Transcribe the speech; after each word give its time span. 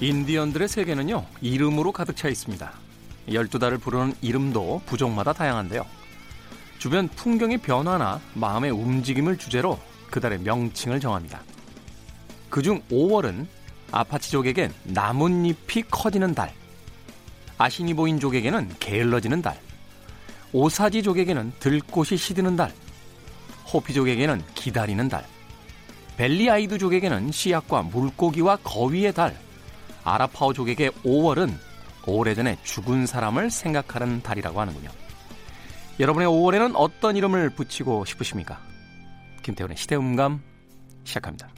인디언들의 0.00 0.68
세계는요, 0.68 1.26
이름으로 1.40 1.90
가득 1.90 2.16
차 2.16 2.28
있습니다. 2.28 2.72
12달을 3.28 3.80
부르는 3.80 4.14
이름도 4.22 4.82
부족마다 4.86 5.32
다양한데요. 5.32 5.84
주변 6.78 7.08
풍경의 7.08 7.58
변화나 7.58 8.20
마음의 8.34 8.70
움직임을 8.70 9.38
주제로 9.38 9.80
그 10.08 10.20
달의 10.20 10.38
명칭을 10.40 11.00
정합니다. 11.00 11.42
그중 12.48 12.80
5월은 12.90 13.46
아파치족에겐 13.90 14.72
나뭇잎이 14.84 15.82
커지는 15.90 16.32
달, 16.32 16.54
아시니보인족에게는 17.58 18.76
게을러지는 18.78 19.42
달, 19.42 19.60
오사지족에게는 20.52 21.54
들꽃이 21.58 22.16
시드는 22.16 22.54
달, 22.54 22.72
호피족에게는 23.72 24.44
기다리는 24.54 25.08
달, 25.08 25.26
벨리아이드족에게는 26.16 27.32
씨앗과 27.32 27.82
물고기와 27.82 28.58
거위의 28.62 29.12
달, 29.12 29.36
아라파오족에게 30.14 30.90
5월은 30.90 31.52
오래전에 32.06 32.56
죽은 32.62 33.06
사람을 33.06 33.50
생각하는 33.50 34.22
달이라고 34.22 34.60
하는군요. 34.60 34.90
여러분의 36.00 36.28
5월에는 36.28 36.72
어떤 36.76 37.16
이름을 37.16 37.50
붙이고 37.50 38.04
싶으십니까? 38.04 38.60
김태훈의 39.42 39.76
시대음감 39.76 40.42
시작합니다. 41.04 41.48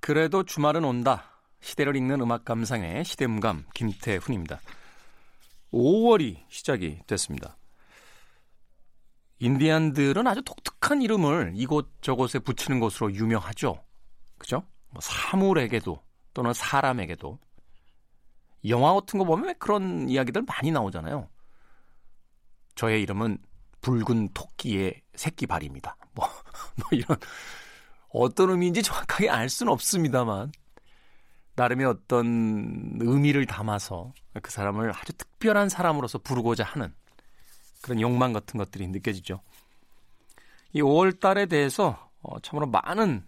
그래도 0.00 0.42
주말은 0.44 0.84
온다. 0.84 1.24
시대를 1.60 1.94
읽는 1.94 2.20
음악 2.20 2.44
감상의 2.44 3.04
시대음감 3.04 3.66
김태훈입니다. 3.72 4.60
5월이 5.72 6.38
시작이 6.48 6.98
됐습니다. 7.06 7.56
인디안들은 9.42 10.24
아주 10.28 10.40
독특한 10.42 11.02
이름을 11.02 11.54
이곳저곳에 11.56 12.38
붙이는 12.38 12.78
것으로 12.78 13.12
유명하죠. 13.12 13.84
그죠? 14.38 14.62
뭐 14.90 15.00
사물에게도 15.00 16.00
또는 16.32 16.52
사람에게도 16.52 17.40
영화 18.68 18.94
같은 18.94 19.18
거 19.18 19.24
보면 19.24 19.56
그런 19.58 20.08
이야기들 20.08 20.42
많이 20.42 20.70
나오잖아요. 20.70 21.28
저의 22.76 23.02
이름은 23.02 23.38
붉은 23.80 24.28
토끼의 24.32 25.02
새끼 25.16 25.48
발입니다. 25.48 25.96
뭐, 26.14 26.24
뭐 26.76 26.86
이런 26.92 27.18
어떤 28.10 28.50
의미인지 28.50 28.80
정확하게 28.84 29.28
알 29.28 29.48
수는 29.48 29.72
없습니다만 29.72 30.52
나름의 31.56 31.86
어떤 31.86 32.96
의미를 33.00 33.46
담아서 33.46 34.12
그 34.40 34.52
사람을 34.52 34.90
아주 34.90 35.12
특별한 35.14 35.68
사람으로서 35.68 36.18
부르고자 36.18 36.62
하는 36.62 36.94
그런 37.82 38.00
욕망 38.00 38.32
같은 38.32 38.58
것들이 38.58 38.88
느껴지죠. 38.88 39.40
이 40.72 40.80
5월 40.80 41.20
달에 41.20 41.46
대해서 41.46 42.10
어, 42.22 42.40
참으로 42.40 42.66
많은 42.66 43.22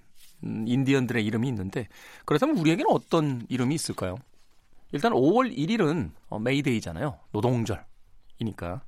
음, 0.44 0.64
인디언들의 0.66 1.24
이름이 1.24 1.48
있는데 1.48 1.88
그렇다면 2.24 2.56
우리에게는 2.58 2.90
어떤 2.90 3.44
이름이 3.48 3.74
있을까요? 3.74 4.16
일단 4.92 5.12
5월 5.12 5.54
1일은 5.56 6.12
어, 6.28 6.38
메이데이잖아요. 6.38 7.18
노동절이니까 7.32 8.82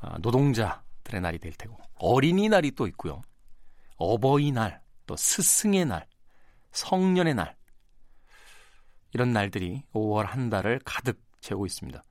아, 0.00 0.18
노동자들의 0.18 1.20
날이 1.20 1.38
될 1.38 1.52
테고 1.52 1.76
어린이날이 1.96 2.72
또 2.72 2.86
있고요. 2.86 3.22
어버이날, 3.96 4.80
또 5.06 5.16
스승의 5.16 5.86
날, 5.86 6.06
성년의 6.72 7.34
날 7.34 7.56
이런 9.12 9.32
날들이 9.32 9.82
5월 9.92 10.24
한 10.24 10.50
달을 10.50 10.80
가득 10.84 11.20
채우고 11.40 11.66
있습니다. 11.66 12.02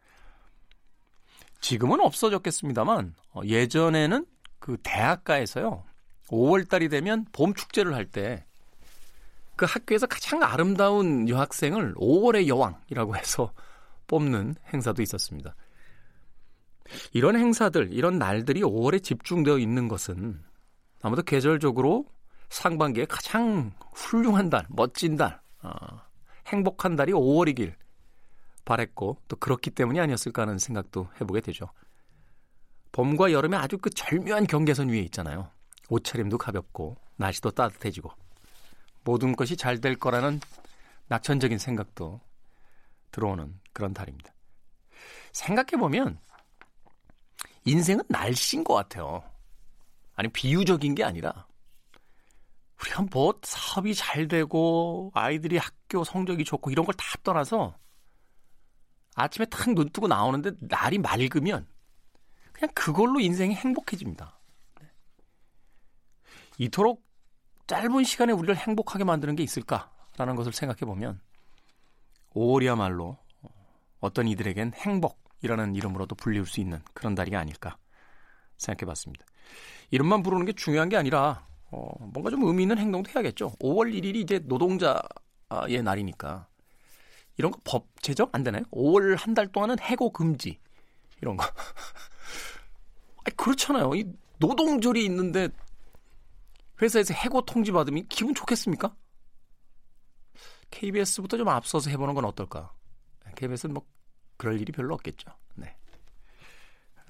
지금은 1.62 2.00
없어졌겠습니다만 2.02 3.14
어, 3.34 3.42
예전에는 3.44 4.26
그 4.60 4.78
대학가에서요. 4.84 5.84
5월 6.30 6.68
달이 6.68 6.90
되면 6.90 7.26
봄 7.32 7.54
축제를 7.54 7.94
할 7.94 8.06
때 8.12 8.48
그 9.58 9.66
학교에서 9.68 10.06
가장 10.06 10.44
아름다운 10.44 11.28
여학생을 11.28 11.96
5월의 11.96 12.48
여왕이라고 12.48 13.18
해서 13.18 13.52
뽑는 14.06 14.56
행사도 14.72 15.02
있었습니다. 15.02 15.56
이런 17.12 17.36
행사들, 17.36 17.92
이런 17.92 18.20
날들이 18.20 18.62
5월에 18.62 19.04
집중되어 19.04 19.58
있는 19.58 19.90
것은 19.90 20.42
아무도 21.02 21.24
계절적으로 21.24 22.06
상반기에 22.50 23.06
가장 23.06 23.74
훌륭한 23.94 24.50
달, 24.50 24.66
멋진 24.70 25.18
달, 25.18 25.42
어, 25.64 25.72
행복한 26.46 26.96
달이 26.96 27.12
5월이길 27.12 27.74
바랬고 28.68 29.18
또 29.30 29.36
그렇기 29.38 29.72
때문이 29.72 30.00
아니었을까 30.00 30.42
하는 30.42 30.60
생각도 30.60 31.08
해보게 31.22 31.40
되죠. 31.42 31.70
봄과 32.92 33.32
여름에 33.32 33.56
아주 33.56 33.78
그 33.78 33.90
절묘한 33.90 34.46
경계선 34.46 34.90
위에 34.90 35.00
있잖아요. 35.04 35.50
옷차림도 35.90 36.38
가볍고 36.38 36.98
날씨도 37.16 37.52
따뜻해지고 37.52 38.12
모든 39.06 39.36
것이 39.36 39.56
잘 39.56 39.80
될 39.80 39.96
거라는 39.96 40.42
낙천적인 41.08 41.58
생각도 41.58 42.20
들어오는 43.12 43.58
그런 43.72 43.94
달입니다. 43.94 44.34
생각해보면 45.32 46.20
인생은 47.64 48.04
날씨인 48.10 48.66
것 48.66 48.74
같아요. 48.74 49.24
아니 50.16 50.28
비유적인 50.28 50.94
게 50.96 51.06
아니라 51.06 51.48
우리가 52.82 53.04
뭐 53.12 53.40
사업이 53.42 53.96
잘 53.96 54.28
되고 54.28 55.12
아이들이 55.14 55.58
학교 55.58 56.04
성적이 56.04 56.44
좋고 56.44 56.70
이런 56.72 56.86
걸 56.86 56.94
다 56.96 57.06
떠나서 57.24 57.76
아침에 59.18 59.46
탁 59.48 59.74
눈 59.74 59.90
뜨고 59.90 60.08
나오는데 60.08 60.52
날이 60.60 61.00
맑으면 61.00 61.68
그냥 62.54 62.72
그걸로 62.74 63.20
인생이 63.20 63.54
행복해집니다. 63.56 64.40
네. 64.80 64.88
이토록 66.60 67.04
짧은 67.66 68.04
시간에 68.04 68.32
우리를 68.32 68.56
행복하게 68.56 69.04
만드는 69.04 69.36
게 69.36 69.44
있을까라는 69.44 70.36
것을 70.36 70.54
생각해 70.54 70.80
보면 70.82 71.20
5월이야말로 72.36 73.18
어떤 74.00 74.28
이들에겐 74.28 74.74
행복이라는 74.76 75.76
이름으로도 75.76 76.16
불리울 76.16 76.46
수 76.46 76.60
있는 76.62 76.80
그런 76.94 77.16
달이 77.16 77.36
아닐까 77.36 77.78
생각해 78.58 78.86
봤습니다. 78.86 79.26
이름만 79.90 80.22
부르는 80.22 80.46
게 80.46 80.54
중요한 80.54 80.90
게 80.90 80.96
아니라 80.96 81.46
어, 81.72 81.90
뭔가 82.00 82.30
좀 82.30 82.44
의미 82.44 82.64
있는 82.64 82.78
행동도 82.78 83.10
해야겠죠. 83.10 83.50
5월 83.60 83.94
1일이 83.94 84.18
이제 84.18 84.40
노동자의 84.40 85.82
날이니까 85.84 86.48
이런 87.38 87.52
거 87.52 87.60
법 87.64 87.88
제정 88.02 88.30
안 88.32 88.44
되나요? 88.44 88.64
5월 88.72 89.18
한 89.18 89.34
달 89.34 89.48
동안은 89.48 89.80
해고 89.80 90.12
금지 90.12 90.60
이런 91.22 91.38
거. 91.38 91.44
아니 93.26 93.36
그렇잖아요. 93.36 93.94
이 93.96 94.06
노동절이 94.40 95.04
있는데 95.06 95.50
회사에서 96.82 97.14
해고 97.14 97.42
통지 97.46 97.72
받으면 97.72 98.08
기분 98.08 98.34
좋겠습니까? 98.36 98.96
KBS부터 100.72 101.38
좀 101.38 101.48
앞서서 101.50 101.90
해보는 101.90 102.14
건 102.14 102.26
어떨까? 102.26 102.72
KBS는 103.36 103.74
뭐 103.74 103.86
그럴 104.38 104.60
일이 104.60 104.72
별로 104.72 104.94
없겠죠. 104.96 105.32
네. 105.56 105.76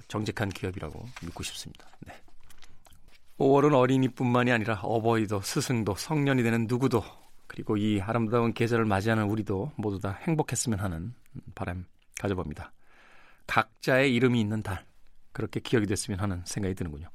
정직한 0.08 0.50
기업이라고 0.50 1.06
믿고 1.24 1.44
싶습니다. 1.44 1.88
네. 2.06 2.14
5월은 3.40 3.74
어린이뿐만이 3.76 4.52
아니라 4.52 4.80
어버이도 4.82 5.42
스승도 5.42 5.96
성년이 5.96 6.44
되는 6.44 6.66
누구도 6.68 7.04
그리고 7.58 7.76
이 7.76 8.00
아름다운 8.00 8.54
계절을 8.54 8.86
맞이하는 8.86 9.24
우리도 9.24 9.72
모두 9.78 10.00
다 10.00 10.12
행복했으면 10.28 10.80
하는 10.80 11.16
바람 11.56 11.88
가져봅니다. 12.20 12.72
각자의 13.48 14.14
이름이 14.14 14.40
있는 14.40 14.62
달 14.62 14.86
그렇게 15.32 15.60
기억이 15.60 15.88
됐으면 15.88 16.20
하는 16.20 16.44
생각이 16.46 16.76
드는군요. 16.76 17.10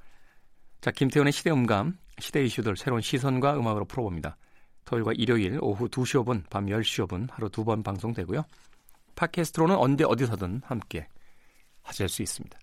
자, 0.81 0.91
김태훈의 0.91 1.33
시대음감, 1.33 1.97
시대 2.19 2.45
이슈들 2.45 2.77
새로운 2.77 3.03
시선과 3.03 3.57
음악으로 3.57 3.85
풀어봅니다. 3.85 4.37
토요일과 4.85 5.13
일요일 5.15 5.61
오후 5.63 5.89
2시 5.89 6.25
5분, 6.25 6.51
밤 6.51 6.67
10시 6.67 7.07
5분 7.07 7.31
하루 7.31 7.49
두 7.49 7.63
번 7.65 7.85
방송되고요. 7.85 8.45
팟캐스트로는 9.15 9.77
언제 9.77 10.03
어디서든 10.03 10.63
함께 10.65 11.07
하실 11.85 12.09
수 12.09 12.21
있습니다. 12.21 12.59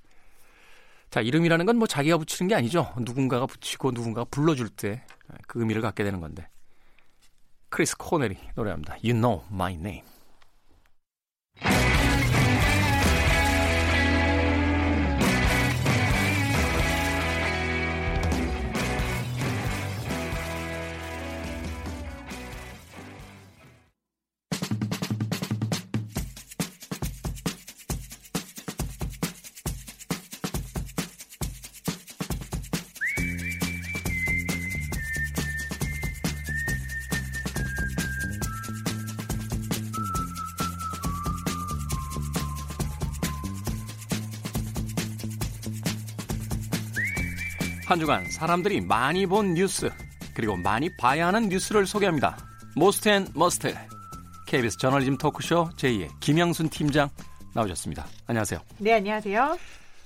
자, 1.12 1.22
이름이라는 1.22 1.66
건 1.66 1.78
뭐 1.78 1.88
자기가 1.88 2.18
붙이는 2.18 2.50
게 2.50 2.56
아니죠. 2.56 2.94
누군가가 3.00 3.46
붙이고 3.46 3.92
누군가가 3.92 4.26
불러줄 4.30 4.68
때 4.68 5.02
그 5.48 5.62
의미를 5.62 5.82
갖게 5.82 6.04
되는 6.04 6.20
건데. 6.20 6.46
크리스 7.70 7.96
코넬이 7.98 8.38
노래합니다. 8.56 8.96
You 9.04 9.14
know 9.14 9.44
my 9.52 9.74
name. 9.74 10.04
한 47.90 48.00
주간 48.00 48.30
사람들이 48.30 48.82
많이 48.82 49.26
본 49.26 49.56
뉴스 49.56 49.90
그리고 50.36 50.56
많이 50.56 50.96
봐야 50.96 51.26
하는 51.26 51.50
뉴스를 51.50 51.88
소개합니다. 51.88 52.38
Most 52.76 53.10
and 53.10 53.28
Must 53.34 53.74
KBS 54.46 54.78
저널리즘 54.78 55.18
토크쇼 55.18 55.70
J의 55.76 56.08
김영순 56.20 56.70
팀장 56.70 57.10
나오셨습니다. 57.56 58.06
안녕하세요. 58.28 58.60
네, 58.78 58.94
안녕하세요. 58.94 59.58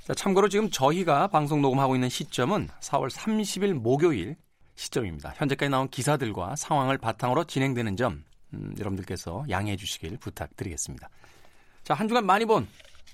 자, 0.05 0.13
참고로 0.13 0.47
지금 0.47 0.69
저희가 0.69 1.27
방송 1.27 1.61
녹음하고 1.61 1.95
있는 1.95 2.07
시점은 2.07 2.69
4월 2.79 3.09
30일 3.09 3.73
목요일 3.73 4.37
시점입니다. 4.75 5.33
현재까지 5.35 5.69
나온 5.69 5.89
기사들과 5.89 6.55
상황을 6.55 6.97
바탕으로 6.97 7.43
진행되는 7.43 7.97
점 7.97 8.23
음, 8.53 8.73
여러분들께서 8.79 9.43
양해해 9.49 9.75
주시길 9.75 10.19
부탁드리겠습니다. 10.19 11.09
자, 11.83 11.95
한 11.95 12.07
주간 12.07 12.25
많이 12.25 12.45
본 12.45 12.65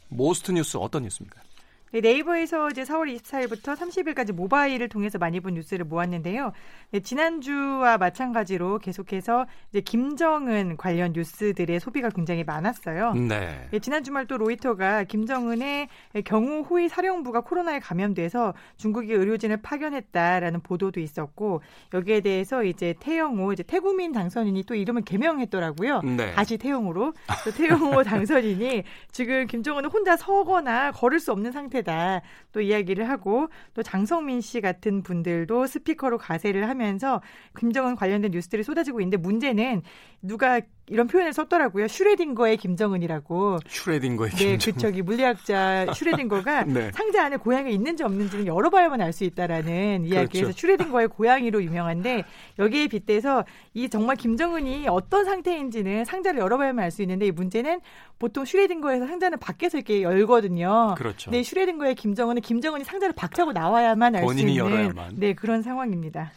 Most 0.09 0.51
뉴스 0.51 0.77
어떤 0.77 1.01
뉴스입니까? 1.01 1.42
네, 1.91 2.01
네이버에서 2.01 2.69
이제 2.69 2.83
4월 2.83 3.15
24일부터 3.18 3.75
30일까지 3.75 4.31
모바일을 4.31 4.89
통해서 4.89 5.18
많이 5.18 5.39
본 5.39 5.56
뉴스를 5.56 5.86
모았는데요. 5.86 6.51
네, 6.91 7.00
지난주와 7.00 7.97
마찬가지로 7.97 8.77
계속해서 8.77 9.47
이제 9.71 9.81
김정은 9.81 10.77
관련 10.77 11.13
뉴스들의 11.13 11.80
소비가 11.80 12.09
굉장히 12.09 12.44
많았어요. 12.44 13.13
네. 13.13 13.68
네, 13.71 13.80
지난 13.80 14.03
주 14.03 14.12
말 14.12 14.27
또 14.27 14.38
로이터가 14.38 15.06
김정은의 15.06 15.88
경호 16.25 16.62
호위 16.63 16.88
사령부가 16.89 17.41
코로나에 17.41 17.80
감염돼서 17.80 18.53
중국이 18.77 19.12
의료진을 19.13 19.57
파견했다라는 19.63 20.59
보도도 20.62 21.00
있었고 21.00 21.62
여기에 21.94 22.19
대해서 22.21 22.63
이제 22.63 22.94
태영호 23.00 23.53
이제 23.53 23.63
태구민 23.63 24.12
당선인이 24.12 24.63
또 24.65 24.75
이름을 24.75 25.01
개명했더라고요. 25.03 26.01
네. 26.01 26.33
다시 26.33 26.57
태영호로 26.57 27.13
태영호 27.57 28.03
당선인이 28.03 28.83
지금 29.12 29.47
김정은은 29.47 29.89
혼자 29.89 30.15
서거나 30.18 30.91
걸을 30.91 31.19
수 31.19 31.31
없는 31.31 31.51
상태 31.51 31.78
상태다. 31.79 32.21
또 32.51 32.61
이야기를 32.61 33.09
하고 33.09 33.47
또 33.73 33.83
장성민 33.83 34.41
씨 34.41 34.61
같은 34.61 35.03
분들도 35.03 35.67
스피커로 35.67 36.17
가세를 36.17 36.67
하면서 36.67 37.21
김정은 37.57 37.95
관련된 37.95 38.31
뉴스들이 38.31 38.63
쏟아지고 38.63 39.01
있는데 39.01 39.17
문제는 39.17 39.81
누가 40.21 40.61
이런 40.89 41.07
표현을 41.07 41.33
썼더라고요. 41.33 41.88
슈레딩거의 41.88 42.57
김정은이라고. 42.57 43.59
슈레딩거의 43.68 44.31
김정은. 44.31 44.57
네, 44.57 44.71
그 44.71 44.77
저기 44.77 45.01
물리학자 45.01 45.86
슈레딩거가 45.94 46.63
네. 46.65 46.91
상자 46.94 47.25
안에 47.25 47.38
고양이가 47.38 47.69
있는지 47.69 48.03
없는지는 48.03 48.47
열어봐야만 48.47 49.00
알 49.01 49.13
수 49.13 49.24
있다라는 49.24 50.06
이야기에서 50.06 50.47
그렇죠. 50.47 50.51
슈레딩거의 50.59 51.07
고양이로 51.09 51.63
유명한데 51.63 52.24
여기에 52.59 52.88
빗대서 52.88 53.44
이 53.74 53.89
정말 53.89 54.15
김정은이 54.15 54.88
어떤 54.88 55.25
상태인지는 55.25 56.06
상자를 56.06 56.39
열어봐야만 56.39 56.83
알 56.86 56.91
수 56.91 57.01
있는데 57.03 57.27
이 57.27 57.31
문제는 57.31 57.81
보통 58.18 58.45
슈레딩거에서 58.45 59.06
상자는 59.07 59.39
밖에서 59.39 59.77
이렇게 59.77 60.01
열거든요. 60.03 60.95
그렇죠. 60.97 61.30
네, 61.31 61.44
슈레딩거의 61.44 61.95
김정은은 61.95 62.41
김정은이 62.41 62.83
상자를 62.83 63.13
박차고 63.15 63.51
나와야만 63.53 64.15
알 64.15 64.27
수 64.27 64.39
있는 64.39 64.56
열어야만. 64.56 65.13
네 65.18 65.33
그런 65.33 65.62
상황입니다. 65.62 66.31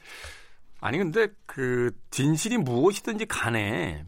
아니 0.81 0.99
근데 0.99 1.29
그 1.47 1.93
진실이 2.11 2.59
무엇이든지 2.59 3.27
간에 3.27 4.05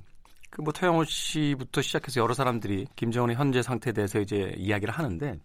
그 0.55 0.63
뭐 0.63 0.73
태영호 0.73 1.05
씨부터 1.05 1.83
시작해서 1.83 2.21
여러 2.21 2.33
사람들이 2.33 2.87
김정은의 2.95 3.35
현재 3.37 3.61
상태에 3.61 3.93
대해서 3.93 4.21
이제 4.21 4.55
이야기를 4.57 4.95
하는데 4.95 5.39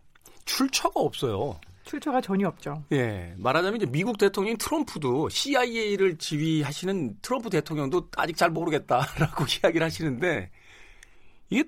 출처가 0.46 1.00
없어요. 1.00 1.60
출처가 1.84 2.22
전혀 2.22 2.48
없죠. 2.48 2.84
예. 2.92 3.34
말하자면 3.38 3.78
이제 3.82 3.92
미국 3.92 4.20
대통령 4.20 4.56
트럼프도 4.58 5.30
CIA를 5.30 6.20
지휘하시는 6.20 7.18
트럼프 7.24 7.50
대통령도 7.50 8.10
아직 8.18 8.38
잘 8.38 8.52
모르겠다라고 8.52 9.46
이야기를 9.64 9.84
하시는데 9.84 10.52
이게 11.50 11.64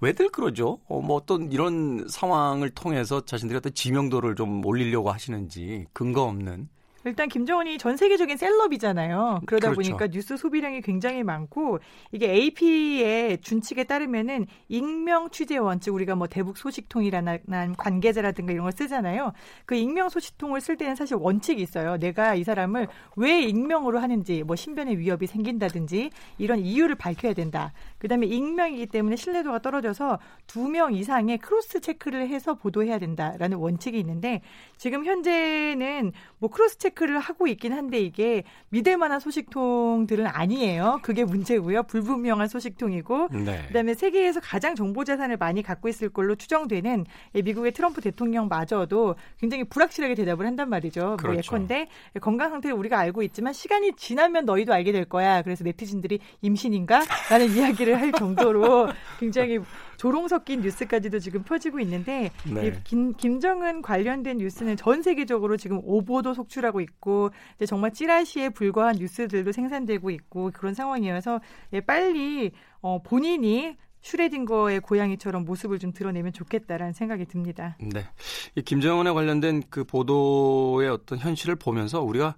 왜들 0.00 0.30
그러죠? 0.30 0.80
어, 0.88 1.02
뭐 1.02 1.16
어떤 1.16 1.52
이런 1.52 2.08
상황을 2.08 2.70
통해서 2.70 3.22
자신들의 3.26 3.58
어떤 3.58 3.74
지명도를 3.74 4.36
좀 4.36 4.64
올리려고 4.64 5.12
하시는지 5.12 5.84
근거 5.92 6.22
없는 6.22 6.70
일단 7.04 7.28
김정은이 7.28 7.78
전 7.78 7.96
세계적인 7.96 8.36
셀럽이잖아요. 8.36 9.40
그러다 9.46 9.70
그렇죠. 9.70 9.90
보니까 9.90 10.08
뉴스 10.08 10.36
소비량이 10.36 10.80
굉장히 10.80 11.22
많고 11.22 11.78
이게 12.12 12.30
AP의 12.30 13.38
준칙에 13.42 13.84
따르면은 13.84 14.46
익명 14.68 15.30
취재 15.30 15.58
원칙 15.58 15.92
우리가 15.94 16.14
뭐 16.14 16.26
대북 16.26 16.56
소식통이라는 16.56 17.74
관계자라든가 17.76 18.52
이런 18.52 18.64
걸 18.64 18.72
쓰잖아요. 18.72 19.32
그 19.66 19.74
익명 19.74 20.08
소식통을 20.08 20.60
쓸 20.60 20.76
때는 20.76 20.94
사실 20.94 21.16
원칙이 21.16 21.60
있어요. 21.62 21.98
내가 21.98 22.34
이 22.34 22.44
사람을 22.44 22.88
왜 23.16 23.42
익명으로 23.42 23.98
하는지 23.98 24.42
뭐 24.42 24.56
신변의 24.56 24.98
위협이 24.98 25.26
생긴다든지 25.26 26.10
이런 26.38 26.58
이유를 26.60 26.94
밝혀야 26.94 27.34
된다. 27.34 27.72
그다음에 27.98 28.26
익명이기 28.26 28.86
때문에 28.86 29.16
신뢰도가 29.16 29.60
떨어져서 29.60 30.18
두 30.46 30.64
명 30.74 30.92
이상의 30.92 31.38
cross 31.38 31.80
check를 31.80 32.28
해서 32.28 32.54
보도해야 32.54 32.98
된다라는 32.98 33.58
원칙이 33.58 33.96
있는데 34.00 34.40
지금 34.76 35.04
현재는 35.04 36.10
뭐 36.38 36.50
cross 36.50 36.78
check 36.78 36.93
check를 36.94 37.18
하고 37.18 37.46
있긴 37.46 37.72
한데 37.72 37.98
이게 37.98 38.44
믿을 38.70 38.96
만한 38.96 39.20
소식통들은 39.20 40.26
아니에요. 40.26 41.00
그게 41.02 41.24
문제고요. 41.24 41.82
불분명한 41.84 42.48
소식통이고 42.48 43.28
네. 43.32 43.64
그다음에 43.68 43.94
세계에서 43.94 44.40
가장 44.40 44.74
정보 44.74 45.04
자산을 45.04 45.36
많이 45.36 45.62
갖고 45.62 45.88
있을 45.88 46.08
걸로 46.08 46.34
추정되는 46.34 47.04
미국의 47.34 47.72
트럼프 47.72 48.00
대통령마저도 48.00 49.16
굉장히 49.38 49.64
불확실하게 49.64 50.14
대답을 50.14 50.46
한단 50.46 50.70
말이죠. 50.70 51.00
뭐 51.00 51.16
그렇죠. 51.16 51.32
뭐 51.32 51.36
예컨대 51.36 51.88
건강 52.20 52.50
상태를 52.50 52.76
우리가 52.76 52.98
알고 52.98 53.22
있지만 53.24 53.52
시간이 53.52 53.94
지나면 53.96 54.46
너희도 54.46 54.72
알게 54.72 54.92
될 54.92 55.04
거야. 55.04 55.42
그래서 55.42 55.64
네티즌들이 55.64 56.20
임신인가? 56.42 57.02
라는 57.30 57.50
이야기를 57.54 58.00
할 58.00 58.12
정도로 58.12 58.88
굉장히 59.18 59.58
조롱 59.96 60.28
섞인 60.28 60.60
뉴스까지도 60.60 61.18
지금 61.18 61.42
퍼지고 61.42 61.80
있는데 61.80 62.30
네. 62.44 62.72
김, 62.84 63.12
김정은 63.14 63.82
관련된 63.82 64.38
뉴스는 64.38 64.76
전 64.76 65.02
세계적으로 65.02 65.56
지금 65.56 65.80
오보도 65.82 66.34
속출하고 66.34 66.80
있고 66.84 67.30
이제 67.56 67.66
정말 67.66 67.92
찌라시에 67.92 68.50
불과한 68.50 68.96
뉴스들도 68.96 69.50
생산되고 69.52 70.10
있고 70.10 70.50
그런 70.54 70.74
상황이어서 70.74 71.40
예, 71.72 71.80
빨리 71.80 72.52
어, 72.80 73.02
본인이 73.02 73.76
슈레딩거의 74.04 74.80
고양이처럼 74.80 75.44
모습을 75.44 75.78
좀 75.78 75.92
드러내면 75.92 76.32
좋겠다라는 76.32 76.92
생각이 76.92 77.24
듭니다. 77.24 77.76
네. 77.80 78.06
이 78.54 78.62
김정은에 78.62 79.10
관련된 79.10 79.62
그 79.70 79.84
보도의 79.84 80.90
어떤 80.90 81.18
현실을 81.18 81.56
보면서 81.56 82.02
우리가 82.02 82.36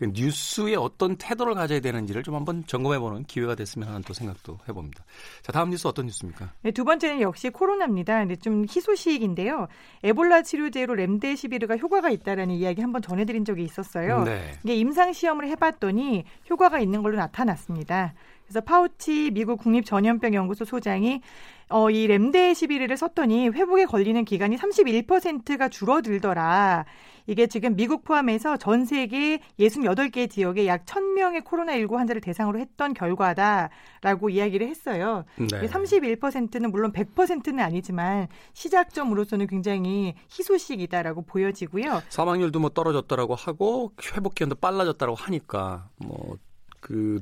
그 0.00 0.10
뉴스에 0.14 0.76
어떤 0.76 1.14
태도를 1.16 1.52
가져야 1.52 1.78
되는지를 1.80 2.22
좀 2.22 2.34
한번 2.34 2.64
점검해보는 2.66 3.24
기회가 3.24 3.54
됐으면 3.54 3.86
하는 3.86 4.00
또 4.00 4.14
생각도 4.14 4.58
해봅니다. 4.66 5.04
자, 5.42 5.52
다음 5.52 5.68
뉴스 5.68 5.86
어떤 5.86 6.06
뉴스입니까? 6.06 6.54
네, 6.62 6.70
두 6.70 6.84
번째는 6.84 7.20
역시 7.20 7.50
코로나입니다. 7.50 8.20
근데 8.20 8.36
좀 8.36 8.62
희소식인데요. 8.62 9.68
에볼라 10.02 10.40
치료제로 10.40 10.94
렘데시비르가 10.94 11.76
효과가 11.76 12.08
있다라는 12.08 12.54
이야기 12.54 12.80
한번 12.80 13.02
전해드린 13.02 13.44
적이 13.44 13.64
있었어요. 13.64 14.24
네. 14.24 14.52
이게 14.64 14.74
임상 14.74 15.12
시험을 15.12 15.48
해봤더니 15.48 16.24
효과가 16.48 16.78
있는 16.78 17.02
걸로 17.02 17.18
나타났습니다. 17.18 18.14
그래서 18.50 18.62
파우치 18.62 19.30
미국 19.30 19.60
국립 19.60 19.86
전염병 19.86 20.34
연구소 20.34 20.64
소장이 20.64 21.20
어, 21.68 21.88
이 21.88 22.08
렘데시비르를 22.08 22.96
썼더니 22.96 23.50
회복에 23.50 23.84
걸리는 23.84 24.24
기간이 24.24 24.56
31%가 24.56 25.68
줄어들더라. 25.68 26.84
이게 27.28 27.46
지금 27.46 27.76
미국 27.76 28.02
포함해서 28.02 28.56
전 28.56 28.84
세계 28.84 29.38
68개 29.60 30.28
지역에 30.28 30.66
약 30.66 30.84
1000명의 30.84 31.44
코로나19 31.44 31.94
환자를 31.94 32.20
대상으로 32.20 32.58
했던 32.58 32.92
결과다라고 32.92 34.30
이야기를 34.30 34.66
했어요. 34.66 35.24
네. 35.36 35.68
31%는 35.68 36.72
물론 36.72 36.90
100%는 36.90 37.60
아니지만 37.60 38.26
시작점으로서는 38.54 39.46
굉장히 39.46 40.14
희소식이다라고 40.36 41.22
보여지고요. 41.22 42.02
사망률도 42.08 42.58
뭐 42.58 42.70
떨어졌다라고 42.70 43.36
하고 43.36 43.92
회복 44.16 44.34
기간도 44.34 44.56
빨라졌다라고 44.56 45.14
하니까 45.14 45.88
뭐 45.98 46.36
그 46.80 47.20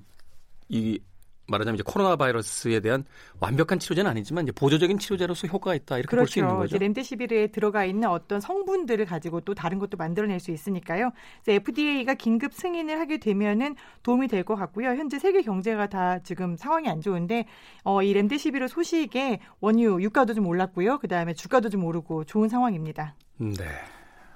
이 0.68 1.00
말하자면 1.48 1.76
이제 1.76 1.82
코로나 1.86 2.16
바이러스에 2.16 2.80
대한 2.80 3.04
완벽한 3.40 3.78
치료제는 3.78 4.10
아니지만 4.10 4.44
이제 4.44 4.52
보조적인 4.52 4.98
치료제로서 4.98 5.46
효과가 5.48 5.74
있다 5.74 5.98
이렇게 5.98 6.08
그렇죠. 6.10 6.22
볼수 6.24 6.38
있는 6.40 6.56
거죠. 6.56 6.78
렘데시비르에 6.78 7.48
들어가 7.48 7.84
있는 7.84 8.08
어떤 8.08 8.40
성분들을 8.40 9.04
가지고 9.06 9.40
또 9.40 9.54
다른 9.54 9.78
것도 9.78 9.96
만들어낼 9.96 10.40
수 10.40 10.50
있으니까요. 10.50 11.10
FDA가 11.46 12.14
긴급 12.14 12.52
승인을 12.54 12.98
하게 13.00 13.18
되면은 13.18 13.76
도움이 14.02 14.28
될 14.28 14.44
것 14.44 14.54
같고요. 14.56 14.90
현재 14.90 15.18
세계 15.18 15.42
경제가 15.42 15.88
다 15.88 16.20
지금 16.20 16.56
상황이 16.56 16.88
안 16.88 17.00
좋은데 17.00 17.46
어, 17.82 18.02
이 18.02 18.12
렘데시비르 18.12 18.68
소식에 18.68 19.40
원유 19.60 20.00
유가도 20.00 20.32
좀 20.34 20.46
올랐고요. 20.46 20.98
그 20.98 21.08
다음에 21.08 21.34
주가도 21.34 21.68
좀 21.70 21.84
오르고 21.84 22.24
좋은 22.24 22.48
상황입니다. 22.48 23.14
네. 23.38 23.64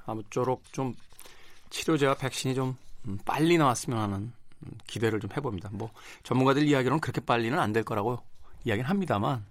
아무쪼록 0.07 0.65
좀 0.73 0.93
치료제와 1.71 2.15
백신이 2.15 2.55
좀 2.55 2.77
음, 3.07 3.19
빨리 3.25 3.57
나왔으면 3.59 3.99
하는 3.99 4.33
기대를 4.87 5.21
좀 5.21 5.31
해봅니다. 5.37 5.71
뭐 5.73 5.91
전문가들 6.23 6.63
이야기로는 6.65 7.01
그렇게 7.01 7.21
빨리는 7.21 7.59
안 7.59 7.73
될 7.73 7.85
거라고 7.85 8.19
이야기는 8.65 8.89
합니다만 8.89 9.45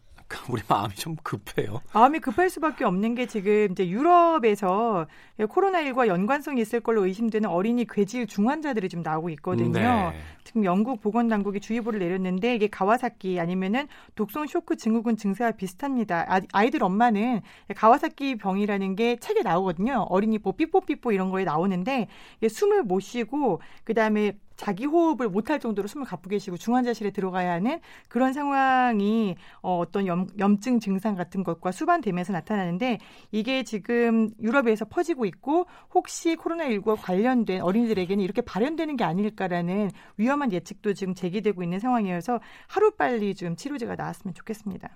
우리 0.48 0.62
마음이 0.66 0.96
좀 0.96 1.18
급해요. 1.24 1.82
마음이 1.94 2.20
급할 2.20 2.50
수밖에 2.50 2.86
없는 2.86 3.16
게 3.16 3.26
지금 3.26 3.68
이제 3.72 3.90
유럽에서 3.90 5.06
코로나19와 5.38 6.08
연관성이 6.08 6.62
있을 6.62 6.80
걸로 6.80 7.06
의심되는 7.06 7.50
어린이 7.50 7.86
괴질 7.86 8.28
중환자들이 8.28 8.88
좀 8.88 9.02
나오고 9.02 9.30
있거든요. 9.32 9.72
네. 9.72 10.14
지금 10.46 10.64
영국 10.64 11.02
보건당국이 11.02 11.60
주의보를 11.60 12.00
내렸는데 12.00 12.56
이게 12.56 12.68
가와사키 12.68 13.42
아니면은 13.42 13.90
독성 14.16 14.48
쇼크 14.48 14.78
증후군 14.78 15.18
증세와 15.18 15.52
비슷합니다. 15.52 16.26
아, 16.30 16.40
아이들 16.54 16.82
엄마는 16.82 17.42
가와사키 17.76 18.38
병이라는 18.38 18.96
게 18.96 19.18
책에 19.18 19.42
나오거든요. 19.42 20.06
어린이 20.10 20.38
뭐 20.38 20.54
삐뽀삐뽀 20.54 21.12
이런 21.12 21.30
거에 21.32 21.44
나오는데 21.44 22.08
숨을 22.48 22.84
못 22.84 23.02
쉬고 23.02 23.62
그다음에 23.84 24.38
자기 24.62 24.86
호흡을 24.86 25.28
못할 25.28 25.60
정도로 25.60 25.88
숨을 25.88 26.06
가쁘게 26.06 26.38
쉬고 26.38 26.56
중환자실에 26.56 27.10
들어가야 27.10 27.54
하는 27.54 27.80
그런 28.08 28.32
상황이 28.32 29.36
어, 29.64 29.80
어떤 29.80 30.06
염, 30.06 30.28
염증 30.38 30.80
증상 30.80 31.16
같은 31.16 31.44
것과 31.44 31.72
수반되면서 31.72 32.32
나타나는데 32.32 33.00
이게 33.32 33.64
지금 33.64 34.30
유럽에서 34.40 34.86
퍼지고 34.86 35.26
있고 35.26 35.66
혹시 35.96 36.36
코로나19와 36.36 36.96
관련된 37.02 37.62
어린이들에게는 37.62 38.24
이렇게 38.24 38.42
발현되는 38.42 38.98
게 38.98 39.04
아닐까라는 39.04 39.90
위험한 40.18 40.52
예측도 40.52 40.94
지금 40.94 41.16
제기되고 41.16 41.64
있는 41.64 41.80
상황이어서 41.80 42.40
하루빨리 42.68 43.34
좀 43.34 43.56
치료제가 43.56 43.96
나왔으면 43.96 44.36
좋겠습니다. 44.36 44.92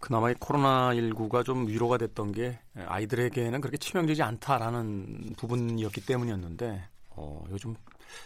그나마 0.00 0.32
코로나19가 0.32 1.44
좀 1.44 1.68
위로가 1.68 1.98
됐던 1.98 2.32
게 2.32 2.60
아이들에게는 2.74 3.60
그렇게 3.60 3.76
치명적이지 3.76 4.22
않다라는 4.22 5.34
부분이었기 5.36 6.06
때문이었는데 6.06 6.82
어, 7.10 7.44
요즘 7.50 7.74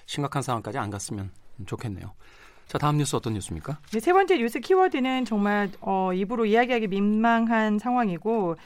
심각한 0.07 0.43
상황까지 0.43 0.79
안 0.79 0.91
갔으면 0.91 1.31
좋겠네요. 1.67 2.13
자, 2.67 2.79
다음 2.79 2.99
뉴스 2.99 3.17
어떤 3.17 3.35
뉴스입니까? 3.35 3.79
네, 3.93 4.01
세 4.01 4.13
번째 4.13 4.39
뉴스 4.39 4.61
키워드는 4.61 5.25
정말 5.25 5.71
어, 5.81 6.13
입으로 6.13 6.47
이야기하기 6.47 6.87
민망한 6.87 7.79
상황이고, 7.79 8.57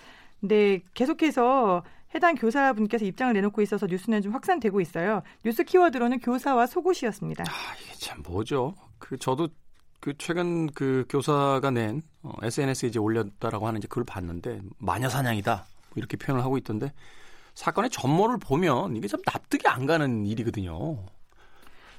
근데 0.41 0.81
계속해서 0.93 1.83
해당 2.15 2.35
교사분께서 2.35 3.05
입장을 3.07 3.33
내놓고 3.33 3.63
있어서 3.63 3.87
뉴스는 3.87 4.23
좀 4.23 4.33
확산되고 4.33 4.81
있어요. 4.81 5.23
뉴스 5.45 5.65
키워드로는 5.65 6.21
교사와 6.21 6.67
속옷이었습니다. 6.67 7.45
아, 7.49 7.75
이게 7.83 7.95
참 7.95 8.23
뭐죠? 8.23 8.75
그 8.99 9.17
저도 9.17 9.49
그 10.01 10.13
최근 10.19 10.67
그 10.73 11.07
교사가 11.09 11.71
낸 11.71 12.03
어, 12.23 12.33
SNS에 12.43 12.91
이제 12.91 12.99
올렸다라고 12.99 13.67
하는 13.67 13.79
이제 13.79 13.89
글을 13.89 14.05
봤는데 14.05 14.61
마녀 14.79 15.09
사냥이다 15.09 15.65
이렇게 15.97 16.19
표현을 16.19 16.45
하고 16.45 16.59
있던데 16.59 16.93
사건의 17.55 17.91
전모를 17.91 18.39
보면 18.39 18.97
이게 18.97 19.09
참 19.09 19.21
납득이 19.25 19.67
안 19.69 19.87
가는 19.87 20.27
일이거든요. 20.27 20.99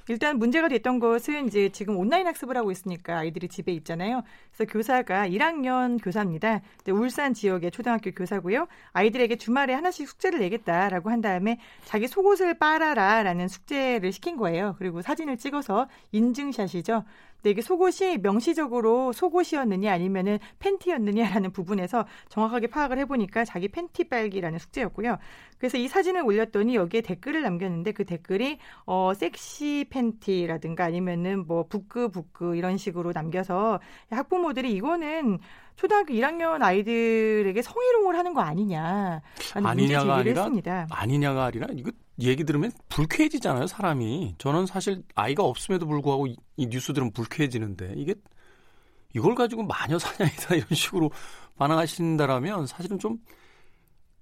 일단 0.08 0.38
문제가 0.38 0.68
됐던 0.68 1.00
것은 1.00 1.48
이제 1.48 1.68
지금 1.70 1.96
온라인 1.96 2.28
학습을 2.28 2.56
하고 2.56 2.70
있으니까 2.70 3.18
아이들이 3.18 3.48
집에 3.48 3.72
있잖아요. 3.72 4.22
그래서 4.52 4.72
교사가 4.72 5.28
1학년 5.28 6.00
교사입니다. 6.00 6.60
울산 6.92 7.34
지역의 7.34 7.72
초등학교 7.72 8.12
교사고요. 8.12 8.68
아이들에게 8.92 9.34
주말에 9.36 9.74
하나씩 9.74 10.08
숙제를 10.08 10.38
내겠다라고 10.38 11.10
한 11.10 11.20
다음에 11.20 11.58
자기 11.84 12.06
속옷을 12.06 12.54
빨아라라는 12.54 13.48
숙제를 13.48 14.12
시킨 14.12 14.36
거예요. 14.36 14.76
그리고 14.78 15.02
사진을 15.02 15.38
찍어서 15.38 15.88
인증샷이죠. 16.12 17.02
근데 17.36 17.50
이게 17.50 17.62
속옷이 17.62 18.18
명시적으로 18.18 19.12
속옷이었느냐 19.12 19.92
아니면은 19.92 20.38
팬티였느냐라는 20.58 21.52
부분에서 21.52 22.06
정확하게 22.28 22.68
파악을 22.68 22.98
해보니까 23.00 23.44
자기 23.44 23.68
팬티 23.68 24.04
빨기라는 24.04 24.58
숙제였고요. 24.58 25.18
그래서 25.58 25.78
이 25.78 25.88
사진을 25.88 26.22
올렸더니 26.22 26.76
여기에 26.76 27.00
댓글을 27.02 27.42
남겼는데 27.42 27.92
그 27.92 28.04
댓글이 28.04 28.58
어 28.84 29.12
섹시 29.14 29.86
팬티라든가 29.90 30.84
아니면은 30.84 31.46
뭐 31.46 31.66
부끄 31.66 32.10
부끄 32.10 32.56
이런 32.56 32.76
식으로 32.76 33.12
남겨서 33.12 33.80
학부모들이 34.10 34.72
이거는 34.72 35.38
초등학교 35.76 36.14
1학년 36.14 36.62
아이들에게 36.62 37.60
성희롱을 37.60 38.16
하는 38.16 38.34
거 38.34 38.40
아니냐 38.40 39.22
아니냐가 39.54 40.16
아니라 40.16 40.42
했습니다. 40.42 40.86
아니냐가 40.90 41.44
아니라 41.44 41.66
이거 41.72 41.90
얘기 42.18 42.44
들으면 42.44 42.72
불쾌해지잖아요 42.88 43.66
사람이 43.66 44.36
저는 44.38 44.66
사실 44.66 45.02
아이가 45.14 45.42
없음에도 45.44 45.86
불구하고 45.86 46.26
이, 46.26 46.36
이 46.56 46.66
뉴스들은 46.66 47.12
불쾌해지는데 47.12 47.94
이게 47.96 48.14
이걸 49.14 49.34
가지고 49.34 49.62
마녀 49.64 49.98
사냥이다 49.98 50.54
이런 50.56 50.68
식으로 50.70 51.10
반응하신다라면 51.56 52.66
사실은 52.66 52.98
좀그 52.98 53.22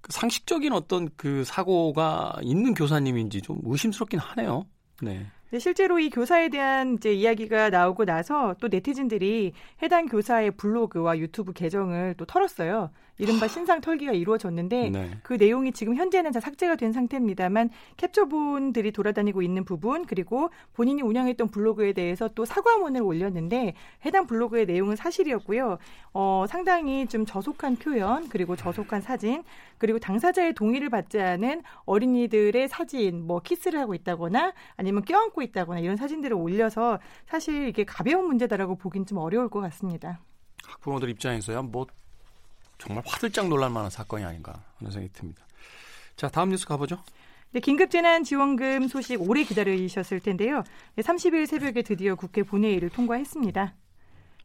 상식적인 0.09 0.73
어떤 0.73 1.09
그 1.15 1.43
사고가 1.43 2.35
있는 2.41 2.73
교사님인지 2.73 3.41
좀 3.41 3.59
의심스럽긴 3.63 4.19
하네요. 4.19 4.65
네. 5.01 5.25
네, 5.51 5.59
실제로 5.59 5.99
이 5.99 6.09
교사에 6.09 6.49
대한 6.49 6.95
이제 6.95 7.13
이야기가 7.13 7.69
나오고 7.69 8.05
나서 8.05 8.55
또 8.59 8.67
네티즌들이 8.67 9.53
해당 9.81 10.07
교사의 10.07 10.51
블로그와 10.51 11.17
유튜브 11.17 11.53
계정을 11.53 12.15
또 12.17 12.25
털었어요. 12.25 12.89
이른바 13.17 13.47
신상 13.47 13.79
털기가 13.81 14.11
이루어졌는데 14.11 14.89
네. 14.89 15.11
그 15.23 15.33
내용이 15.33 15.71
지금 15.71 15.95
현재는 15.95 16.31
다 16.31 16.39
삭제가 16.39 16.75
된 16.75 16.91
상태입니다만 16.91 17.69
캡처본들이 17.97 18.91
돌아다니고 18.91 19.41
있는 19.41 19.63
부분 19.63 20.05
그리고 20.05 20.49
본인이 20.73 21.01
운영했던 21.01 21.49
블로그에 21.49 21.93
대해서 21.93 22.27
또 22.35 22.43
사과문을 22.45 23.01
올렸는데 23.01 23.73
해당 24.05 24.27
블로그의 24.27 24.65
내용은 24.65 24.95
사실이었고요. 24.95 25.77
어, 26.13 26.45
상당히 26.47 27.07
좀 27.07 27.25
저속한 27.25 27.77
표현 27.77 28.27
그리고 28.29 28.55
저속한 28.55 29.01
사진 29.01 29.43
그리고 29.77 29.99
당사자의 29.99 30.53
동의를 30.53 30.89
받지 30.89 31.19
않은 31.19 31.61
어린이들의 31.85 32.67
사진 32.67 33.25
뭐 33.25 33.39
키스를 33.41 33.79
하고 33.79 33.93
있다거나 33.93 34.53
아니면 34.75 35.03
껴안고 35.03 35.41
있다거나 35.41 35.79
이런 35.79 35.95
사진들을 35.95 36.35
올려서 36.35 36.99
사실 37.27 37.67
이게 37.67 37.85
가벼운 37.85 38.25
문제다라고 38.25 38.75
보긴 38.75 39.05
좀 39.05 39.19
어려울 39.19 39.49
것 39.49 39.61
같습니다. 39.61 40.19
학부모들 40.65 41.09
입장에서야 41.09 41.61
뭐 41.61 41.85
정말 42.77 43.03
화들짝 43.05 43.47
놀랄 43.47 43.69
만한 43.69 43.89
사건이 43.89 44.23
아닌가 44.23 44.63
하는 44.77 44.91
생각이 44.91 45.13
듭니다. 45.13 45.45
자, 46.15 46.29
다음 46.29 46.49
뉴스 46.49 46.65
가보죠. 46.65 47.03
네, 47.51 47.59
긴급재난지원금 47.59 48.87
소식 48.87 49.21
오래 49.21 49.43
기다리셨을 49.43 50.19
텐데요. 50.19 50.63
30일 50.97 51.45
새벽에 51.45 51.81
드디어 51.83 52.15
국회 52.15 52.43
본회의를 52.43 52.89
통과했습니다. 52.89 53.73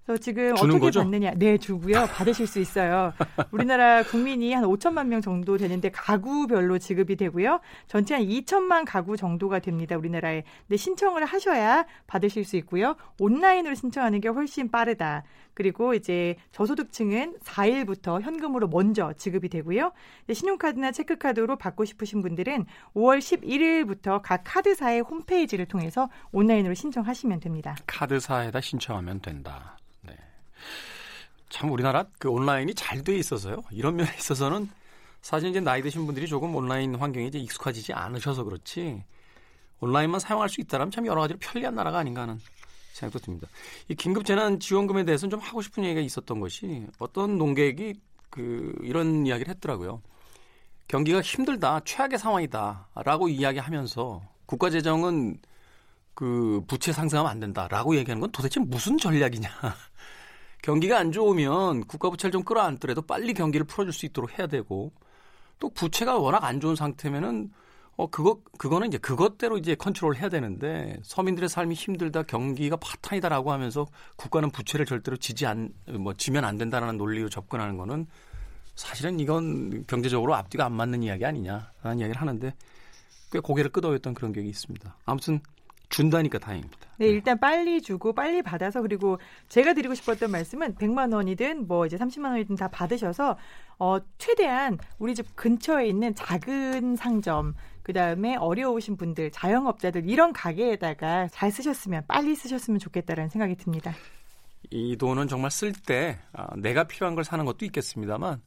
그래서 0.04 0.20
지금 0.20 0.52
어떻게 0.52 0.78
거죠? 0.78 1.00
받느냐? 1.00 1.32
네, 1.36 1.56
주고요. 1.56 2.06
받으실 2.06 2.46
수 2.46 2.58
있어요. 2.58 3.12
우리나라 3.52 4.02
국민이 4.02 4.52
한 4.52 4.64
5천만 4.64 5.06
명 5.06 5.20
정도 5.20 5.56
되는데 5.56 5.90
가구별로 5.90 6.78
지급이 6.78 7.16
되고요. 7.16 7.60
전체 7.86 8.14
한 8.14 8.24
2천만 8.24 8.84
가구 8.86 9.16
정도가 9.16 9.60
됩니다. 9.60 9.96
우리나라에. 9.96 10.42
근데 10.66 10.76
신청을 10.76 11.24
하셔야 11.24 11.86
받으실 12.06 12.44
수 12.44 12.56
있고요. 12.56 12.96
온라인으로 13.20 13.74
신청하는 13.74 14.20
게 14.20 14.28
훨씬 14.28 14.70
빠르다. 14.70 15.22
그리고 15.54 15.94
이제 15.94 16.36
저소득층은 16.52 17.36
4일부터 17.44 18.22
현금으로 18.22 18.68
먼저 18.68 19.12
지급이 19.12 19.48
되고요. 19.48 19.92
신용카드나 20.32 20.92
체크카드로 20.92 21.56
받고 21.56 21.84
싶으신 21.84 22.22
분들은 22.22 22.64
5월 22.94 23.18
11일부터 23.18 24.22
각 24.22 24.42
카드사의 24.44 25.02
홈페이지를 25.02 25.66
통해서 25.66 26.08
온라인으로 26.32 26.74
신청하시면 26.74 27.40
됩니다. 27.40 27.76
카드사에다 27.86 28.60
신청하면 28.60 29.20
된다. 29.20 29.76
네. 31.50 31.58
참 31.58 31.70
우리나라 31.72 32.04
그 32.18 32.28
온라인이 32.30 32.74
잘 32.74 33.02
돼 33.02 33.16
있어서요. 33.16 33.62
이런 33.70 33.96
면에 33.96 34.10
있어서는 34.16 34.68
사실 35.22 35.50
이제 35.50 35.60
나이 35.60 35.82
드신 35.82 36.06
분들이 36.06 36.26
조금 36.26 36.54
온라인 36.54 36.94
환경에 36.94 37.26
이제 37.26 37.38
익숙하지 37.38 37.92
않으셔서 37.92 38.44
그렇지 38.44 39.04
온라인만 39.80 40.20
사용할 40.20 40.48
수 40.48 40.60
있다면 40.60 40.90
참 40.90 41.06
여러 41.06 41.22
가지로 41.22 41.38
편리한 41.40 41.74
나라가 41.74 41.98
아닌가 41.98 42.22
하는 42.22 42.38
생각도 42.92 43.18
듭니다. 43.18 43.48
이 43.88 43.94
긴급 43.94 44.24
재난 44.24 44.60
지원금에 44.60 45.04
대해서는 45.04 45.30
좀 45.30 45.40
하고 45.40 45.62
싶은 45.62 45.84
얘기가 45.84 46.00
있었던 46.00 46.40
것이 46.40 46.86
어떤 46.98 47.38
농객이 47.38 47.94
그 48.30 48.74
이런 48.82 49.26
이야기를 49.26 49.52
했더라고요. 49.54 50.02
경기가 50.88 51.20
힘들다, 51.20 51.80
최악의 51.84 52.18
상황이다라고 52.18 53.28
이야기하면서 53.28 54.22
국가 54.46 54.70
재정은 54.70 55.38
그 56.14 56.62
부채 56.66 56.92
상승하면 56.92 57.30
안 57.30 57.40
된다라고 57.40 57.96
얘기하는 57.96 58.20
건 58.20 58.30
도대체 58.32 58.60
무슨 58.60 58.98
전략이냐? 58.98 59.48
경기가 60.62 60.98
안 60.98 61.12
좋으면 61.12 61.84
국가 61.84 62.10
부채를 62.10 62.32
좀 62.32 62.42
끌어안더라도 62.42 63.02
빨리 63.02 63.34
경기를 63.34 63.66
풀어줄 63.66 63.92
수 63.92 64.06
있도록 64.06 64.38
해야 64.38 64.46
되고 64.46 64.92
또 65.58 65.70
부채가 65.70 66.18
워낙 66.18 66.44
안 66.44 66.60
좋은 66.60 66.76
상태면은 66.76 67.50
어 67.96 68.06
그거 68.06 68.40
그거는 68.56 68.88
이제 68.88 68.98
그것대로 68.98 69.58
이제 69.58 69.74
컨트롤 69.74 70.16
해야 70.16 70.28
되는데 70.30 70.98
서민들의 71.02 71.48
삶이 71.50 71.74
힘들다 71.74 72.22
경기가 72.22 72.76
파탄이다라고 72.76 73.52
하면서 73.52 73.86
국가는 74.16 74.48
부채를 74.50 74.86
절대로 74.86 75.16
지지 75.16 75.46
안 75.46 75.70
뭐 75.98 76.14
지면 76.14 76.44
안 76.44 76.56
된다라는 76.56 76.96
논리로 76.96 77.28
접근하는 77.28 77.76
거는 77.76 78.06
사실은 78.74 79.20
이건 79.20 79.84
경제적으로 79.86 80.34
앞뒤가 80.34 80.64
안 80.64 80.72
맞는 80.72 81.02
이야기 81.02 81.26
아니냐라는 81.26 81.98
이야기를 81.98 82.20
하는데 82.20 82.54
꽤 83.32 83.38
고개를 83.40 83.70
끄덕였던 83.70 84.14
그런 84.14 84.32
기억이 84.32 84.48
있습니다. 84.48 84.96
아무튼 85.04 85.40
준다니까 85.90 86.38
다행입니다. 86.38 86.89
네, 87.00 87.06
일단 87.06 87.40
빨리 87.40 87.80
주고 87.80 88.12
빨리 88.12 88.42
받아서 88.42 88.82
그리고 88.82 89.18
제가 89.48 89.72
드리고 89.72 89.94
싶었던 89.94 90.30
말씀은 90.30 90.74
100만 90.74 91.14
원이든 91.14 91.66
뭐 91.66 91.86
이제 91.86 91.96
30만 91.96 92.32
원이든 92.32 92.56
다 92.56 92.68
받으셔서 92.68 93.38
어 93.78 93.98
최대한 94.18 94.76
우리 94.98 95.14
집 95.14 95.34
근처에 95.34 95.86
있는 95.86 96.14
작은 96.14 96.96
상점 96.96 97.54
그다음에 97.84 98.36
어려우신 98.36 98.98
분들, 98.98 99.30
자영업자들 99.30 100.10
이런 100.10 100.34
가게에다가 100.34 101.28
잘 101.28 101.50
쓰셨으면 101.50 102.04
빨리 102.06 102.34
쓰셨으면 102.34 102.78
좋겠다라는 102.78 103.30
생각이 103.30 103.56
듭니다. 103.56 103.94
이 104.68 104.94
돈은 104.98 105.26
정말 105.26 105.50
쓸때 105.50 106.18
아, 106.34 106.54
내가 106.54 106.84
필요한 106.84 107.14
걸 107.14 107.24
사는 107.24 107.42
것도 107.46 107.64
있겠습니다만 107.64 108.42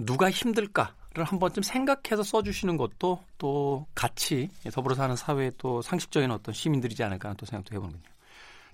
누가 0.00 0.32
힘들까를 0.32 0.92
한 1.16 1.38
번쯤 1.38 1.62
생각해서 1.62 2.22
써주시는 2.22 2.76
것도 2.76 3.22
또 3.38 3.86
같이 3.94 4.48
더불어 4.72 4.94
사는 4.94 5.14
사회의 5.16 5.52
또 5.58 5.82
상식적인 5.82 6.30
어떤 6.30 6.54
시민들이지 6.54 7.02
않을까 7.02 7.28
하는 7.28 7.36
또 7.36 7.46
생각도 7.46 7.74
해보는군요. 7.74 8.02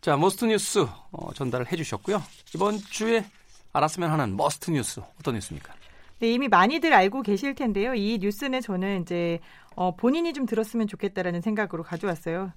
자, 0.01 0.17
Must 0.17 0.45
뉴스 0.45 0.87
어, 1.11 1.33
전달을 1.35 1.71
해주셨고요. 1.73 2.23
이번 2.55 2.79
주에 2.79 3.25
알았으면 3.73 4.11
하는 4.11 4.37
Must 4.37 4.71
뉴스 4.71 5.01
어떤 5.19 5.35
뉴스입니까? 5.35 5.75
네, 6.21 6.33
이미 6.33 6.49
많이들 6.49 6.93
알고 6.93 7.23
계실 7.23 7.55
텐데요. 7.55 7.95
이 7.95 8.19
뉴스는 8.21 8.61
저는 8.61 9.03
이제 9.03 9.41
어, 9.75 9.95
본인이 9.97 10.33
좀 10.33 10.47
들었으면 10.47 10.87
좋겠다라는 10.87 11.41
생각으로 11.41 11.83
가져왔어요. 11.83 12.53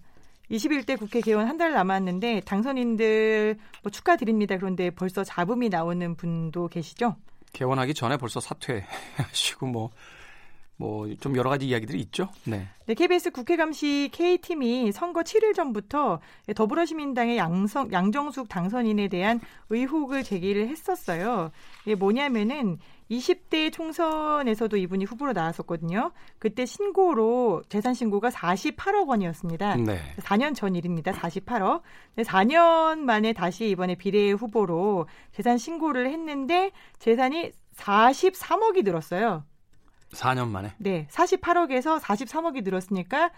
21대 0.50 0.98
국회 1.00 1.22
개원 1.22 1.48
한 1.48 1.58
달 1.58 1.72
남았는데 1.74 2.42
당선인들 2.42 3.58
뭐 3.84 3.92
축하드립니다. 3.92 4.58
그런데 4.58 4.90
벌써 4.90 5.24
잡음이 5.24 5.70
나오는 5.70 6.16
분도 6.16 6.68
계시죠? 6.68 7.16
개원하기 7.54 7.94
전에 7.94 8.18
벌써 8.18 8.40
사퇴하시고 8.40 9.68
뭐 9.68 9.92
뭐좀 10.82 11.36
여러 11.38 11.50
가지 11.50 11.68
이야기들이 11.68 12.00
있죠. 12.02 12.30
네. 12.46 12.68
네, 12.88 12.96
KBS 12.96 13.32
국회 13.32 13.56
감시 13.56 14.10
K팀이 14.12 14.92
선거 14.92 15.22
7일 15.22 15.54
전부터 15.56 16.20
더불어시민당의 16.56 17.38
양성, 17.38 17.92
양정숙 17.92 18.50
당선인에 18.50 19.08
대한 19.08 19.40
의혹을 19.70 20.24
제기를 20.24 20.68
했었어요. 20.68 21.52
이게 21.86 21.94
뭐냐면은 21.94 22.80
20대 23.12 23.72
총선에서도 23.74 24.78
이분이 24.78 25.04
후보로 25.06 25.34
나왔었거든요. 25.34 26.12
그때 26.40 26.66
신고로 26.66 27.64
재산 27.68 27.94
신고가 27.94 28.30
48억 28.30 29.08
원이었습니다. 29.10 29.76
네. 29.76 30.00
4년 30.18 30.56
전 30.56 30.76
일입니다. 30.76 31.12
48억. 31.12 31.82
4년 32.18 33.00
만에 33.00 33.34
다시 33.34 33.70
이번에 33.70 33.96
비례 33.96 34.32
후보로 34.32 35.08
재산 35.34 35.58
신고를 35.58 36.10
했는데 36.10 36.72
재산이 37.00 37.52
43억이 37.76 38.84
늘었어요. 38.86 39.44
4년 40.14 40.48
만에? 40.48 40.74
네. 40.78 41.08
48억에서 41.12 42.00
43억이 42.00 42.64
늘었으니까 42.64 43.32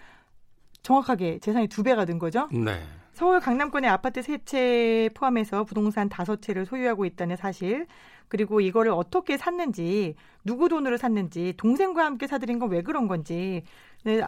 정확하게 0.83 1.39
재산이 1.39 1.67
두 1.67 1.81
배가 1.81 2.05
된 2.05 2.19
거죠. 2.19 2.47
네. 2.51 2.83
서울 3.13 3.39
강남권의 3.39 3.89
아파트 3.89 4.21
세 4.23 4.39
채 4.43 5.09
포함해서 5.13 5.63
부동산 5.65 6.09
다섯 6.09 6.41
채를 6.41 6.65
소유하고 6.65 7.05
있다는 7.05 7.35
사실, 7.37 7.85
그리고 8.27 8.61
이거를 8.61 8.91
어떻게 8.91 9.37
샀는지, 9.37 10.15
누구 10.43 10.69
돈으로 10.69 10.97
샀는지, 10.97 11.53
동생과 11.57 12.03
함께 12.05 12.27
사들인 12.27 12.59
건 12.59 12.69
왜 12.71 12.81
그런 12.81 13.07
건지, 13.07 13.63
네, 14.03 14.21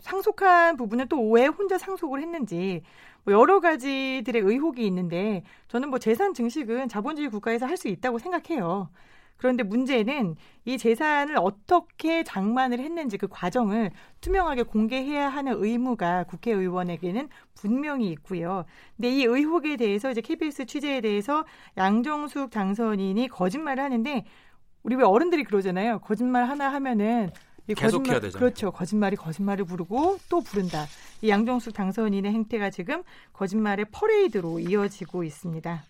상속한 0.00 0.76
부분은 0.76 1.08
또 1.08 1.20
왜 1.30 1.46
혼자 1.46 1.78
상속을 1.78 2.20
했는지, 2.22 2.82
뭐 3.24 3.34
여러 3.34 3.60
가지들의 3.60 4.42
의혹이 4.42 4.86
있는데, 4.86 5.42
저는 5.68 5.90
뭐 5.90 5.98
재산 5.98 6.34
증식은 6.34 6.88
자본주의 6.88 7.28
국가에서 7.30 7.66
할 7.66 7.76
수 7.76 7.88
있다고 7.88 8.18
생각해요. 8.18 8.88
그런데 9.38 9.62
문제는 9.62 10.36
이 10.64 10.76
재산을 10.76 11.36
어떻게 11.38 12.24
장만을 12.24 12.80
했는지 12.80 13.16
그 13.16 13.28
과정을 13.28 13.90
투명하게 14.20 14.64
공개해야 14.64 15.28
하는 15.28 15.54
의무가 15.56 16.24
국회의원에게는 16.24 17.28
분명히 17.54 18.10
있고요. 18.10 18.64
근데 18.96 19.10
이 19.10 19.24
의혹에 19.24 19.76
대해서 19.76 20.10
이제 20.10 20.20
KBS 20.20 20.66
취재에 20.66 21.00
대해서 21.00 21.44
양정숙 21.76 22.50
당선인이 22.50 23.28
거짓말을 23.28 23.82
하는데 23.82 24.24
우리 24.82 24.96
왜 24.96 25.04
어른들이 25.04 25.44
그러잖아요. 25.44 26.00
거짓말 26.00 26.48
하나 26.48 26.72
하면은 26.72 27.30
이 27.68 27.74
거짓말 27.74 28.20
되잖아요. 28.20 28.38
그렇죠. 28.38 28.72
거짓말이 28.72 29.14
거짓말을 29.14 29.64
부르고 29.66 30.18
또 30.28 30.40
부른다. 30.40 30.86
이 31.22 31.28
양정숙 31.28 31.74
당선인의 31.74 32.32
행태가 32.32 32.70
지금 32.70 33.02
거짓말의 33.34 33.86
퍼레이드로 33.92 34.58
이어지고 34.58 35.22
있습니다. 35.22 35.84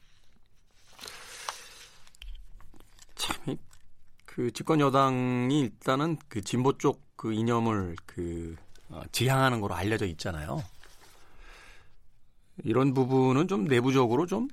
참 3.18 3.58
그 4.24 4.52
집권 4.52 4.78
여당이 4.80 5.60
일단은 5.60 6.16
그 6.28 6.40
진보 6.42 6.78
쪽 6.78 7.06
그 7.16 7.32
이념을 7.32 7.96
그 8.06 8.54
어, 8.90 9.02
지향하는 9.10 9.60
거로 9.60 9.74
알려져 9.74 10.06
있잖아요. 10.06 10.62
이런 12.62 12.94
부분은 12.94 13.48
좀 13.48 13.64
내부적으로 13.64 14.26
좀 14.26 14.48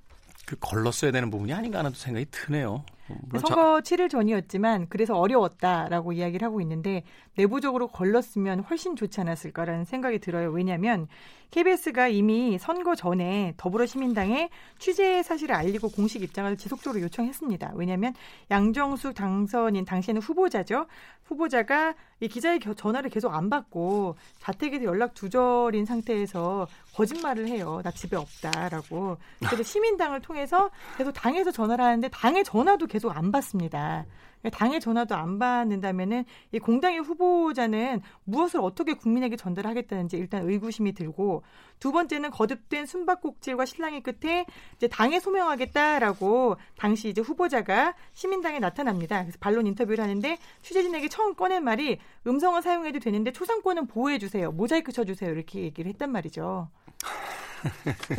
그 0.46 0.56
걸렀어야 0.60 1.12
되는 1.12 1.30
부분이 1.32 1.52
아닌가 1.54 1.80
하는 1.80 1.92
생각이 1.92 2.28
드네요. 2.30 2.86
선거 3.32 3.80
7일 3.82 4.10
전이었지만 4.10 4.88
그래서 4.89 5.15
어려웠다라고 5.18 6.13
이야기를 6.13 6.46
하고 6.46 6.62
있는데 6.62 7.04
내부적으로 7.36 7.88
걸렀으면 7.88 8.62
훨씬 8.62 8.96
좋지 8.96 9.22
않았을까라는 9.22 9.86
생각이 9.86 10.20
들어요. 10.20 10.50
왜냐하면 10.50 11.08
KBS가 11.52 12.08
이미 12.08 12.58
선거 12.58 12.96
전에 12.96 13.54
더불어시민당에 13.58 14.50
취재 14.80 15.24
사실을 15.24 15.56
알리고 15.56 15.89
공식 15.89 16.22
입장을 16.22 16.58
지속적으로 16.58 17.02
요청했습니다. 17.02 17.74
왜냐하면 17.76 18.13
양정수 18.52 19.13
당선인 19.13 19.86
당시에는 19.86 20.22
후보자죠. 20.22 20.88
후보자가 21.24 21.96
이 22.20 22.28
기자의 22.28 22.60
전화를 22.60 23.10
계속 23.10 23.34
안 23.34 23.50
받고 23.50 24.15
자택에서 24.39 24.84
연락 24.84 25.13
두절인 25.13 25.86
상태에서 25.86 26.68
거짓말을 26.94 27.48
해요. 27.48 27.82
나 27.84 27.91
집에 27.91 28.15
없다라고. 28.15 29.18
그래서 29.39 29.63
시민당을 29.63 30.22
통해서 30.22 30.70
계속 30.98 31.12
당에서 31.12 31.52
전화를 31.52 31.84
하는데 31.84 32.08
당의 32.10 32.44
전화도 32.44 32.88
계속 32.96 33.12
안 33.12 33.30
받습니다. 33.30 34.06
당의 34.54 34.80
전화도 34.80 35.16
안 35.16 35.38
받는다면은 35.38 36.24
이 36.54 36.60
공당의 36.60 37.00
후보자는 37.00 38.02
무엇을 38.24 38.62
어떻게 38.62 38.94
국민에게 38.94 39.36
전달하겠다는지 39.36 40.16
일단 40.16 40.48
의구심이 40.48 40.94
들고 40.94 41.44
두 41.80 41.92
번째는 41.92 42.32
거듭된 42.32 42.86
숨바꼭질과 42.86 43.66
신랑의 43.66 44.02
끝에 44.02 44.46
이제 44.78 44.88
당에 44.88 45.20
소명하겠다라고 45.20 46.56
당시 46.78 47.10
이제 47.10 47.20
후보자가 47.20 47.96
시민당에 48.14 48.60
나타납니다. 48.60 49.24
그래서 49.24 49.38
반론 49.42 49.68
인터뷰를 49.68 50.02
하는데 50.02 50.38
취재진에게 50.62 51.10
처음 51.10 51.36
꺼낸 51.36 51.66
말이 51.66 51.98
음성을 52.26 52.62
사용해도 52.62 53.00
되는데 53.00 53.34
초상권은 53.34 53.88
보호해 53.88 54.20
주세요. 54.20 54.54
모자이크 54.54 54.94
쳐 54.94 55.04
주세요. 55.04 55.32
이렇게 55.32 55.60
얘기를 55.64 55.92
했단 55.92 56.10
말이죠. 56.14 56.70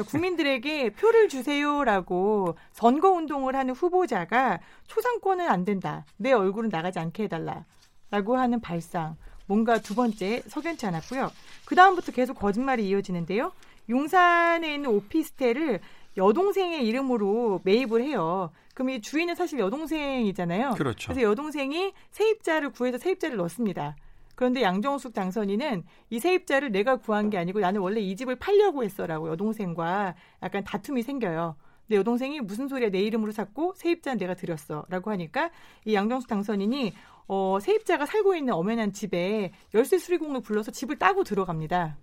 국민들에게 0.08 0.90
표를 0.90 1.28
주세요라고 1.28 2.56
선거 2.72 3.10
운동을 3.10 3.56
하는 3.56 3.74
후보자가 3.74 4.60
초상권은 4.86 5.48
안 5.48 5.64
된다. 5.64 6.04
내 6.16 6.32
얼굴은 6.32 6.70
나가지 6.70 6.98
않게 6.98 7.24
해달라. 7.24 7.64
라고 8.10 8.36
하는 8.36 8.60
발상. 8.60 9.16
뭔가 9.46 9.78
두 9.78 9.94
번째 9.94 10.42
석연치 10.46 10.86
않았고요. 10.86 11.30
그 11.64 11.74
다음부터 11.74 12.12
계속 12.12 12.34
거짓말이 12.34 12.88
이어지는데요. 12.88 13.52
용산에 13.88 14.74
있는 14.74 14.90
오피스텔을 14.90 15.80
여동생의 16.16 16.86
이름으로 16.86 17.60
매입을 17.64 18.02
해요. 18.02 18.50
그럼 18.74 18.90
이 18.90 19.00
주인은 19.00 19.34
사실 19.34 19.58
여동생이잖아요. 19.58 20.72
그렇죠. 20.72 21.12
그래서 21.12 21.22
여동생이 21.28 21.92
세입자를 22.10 22.70
구해서 22.70 22.98
세입자를 22.98 23.36
넣습니다. 23.36 23.96
그런데 24.36 24.62
양정숙 24.62 25.14
당선인은 25.14 25.82
이 26.10 26.20
세입자를 26.20 26.70
내가 26.70 26.96
구한 26.96 27.30
게 27.30 27.38
아니고 27.38 27.58
나는 27.58 27.80
원래 27.80 28.00
이 28.00 28.14
집을 28.14 28.36
팔려고 28.36 28.84
했어라고 28.84 29.30
여동생과 29.30 30.14
약간 30.42 30.62
다툼이 30.62 31.02
생겨요. 31.02 31.56
근데 31.86 31.96
여동생이 31.96 32.40
무슨 32.40 32.68
소리야 32.68 32.90
내 32.90 33.00
이름으로 33.00 33.32
샀고 33.32 33.74
세입자는 33.76 34.18
내가 34.18 34.34
드렸어라고 34.34 35.10
하니까 35.10 35.50
이 35.84 35.94
양정숙 35.94 36.28
당선인이 36.28 36.92
어, 37.28 37.58
세입자가 37.60 38.06
살고 38.06 38.36
있는 38.36 38.52
엄연한 38.52 38.92
집에 38.92 39.52
열쇠 39.74 39.98
수리공을 39.98 40.42
불러서 40.42 40.70
집을 40.70 40.98
따고 40.98 41.24
들어갑니다. 41.24 41.96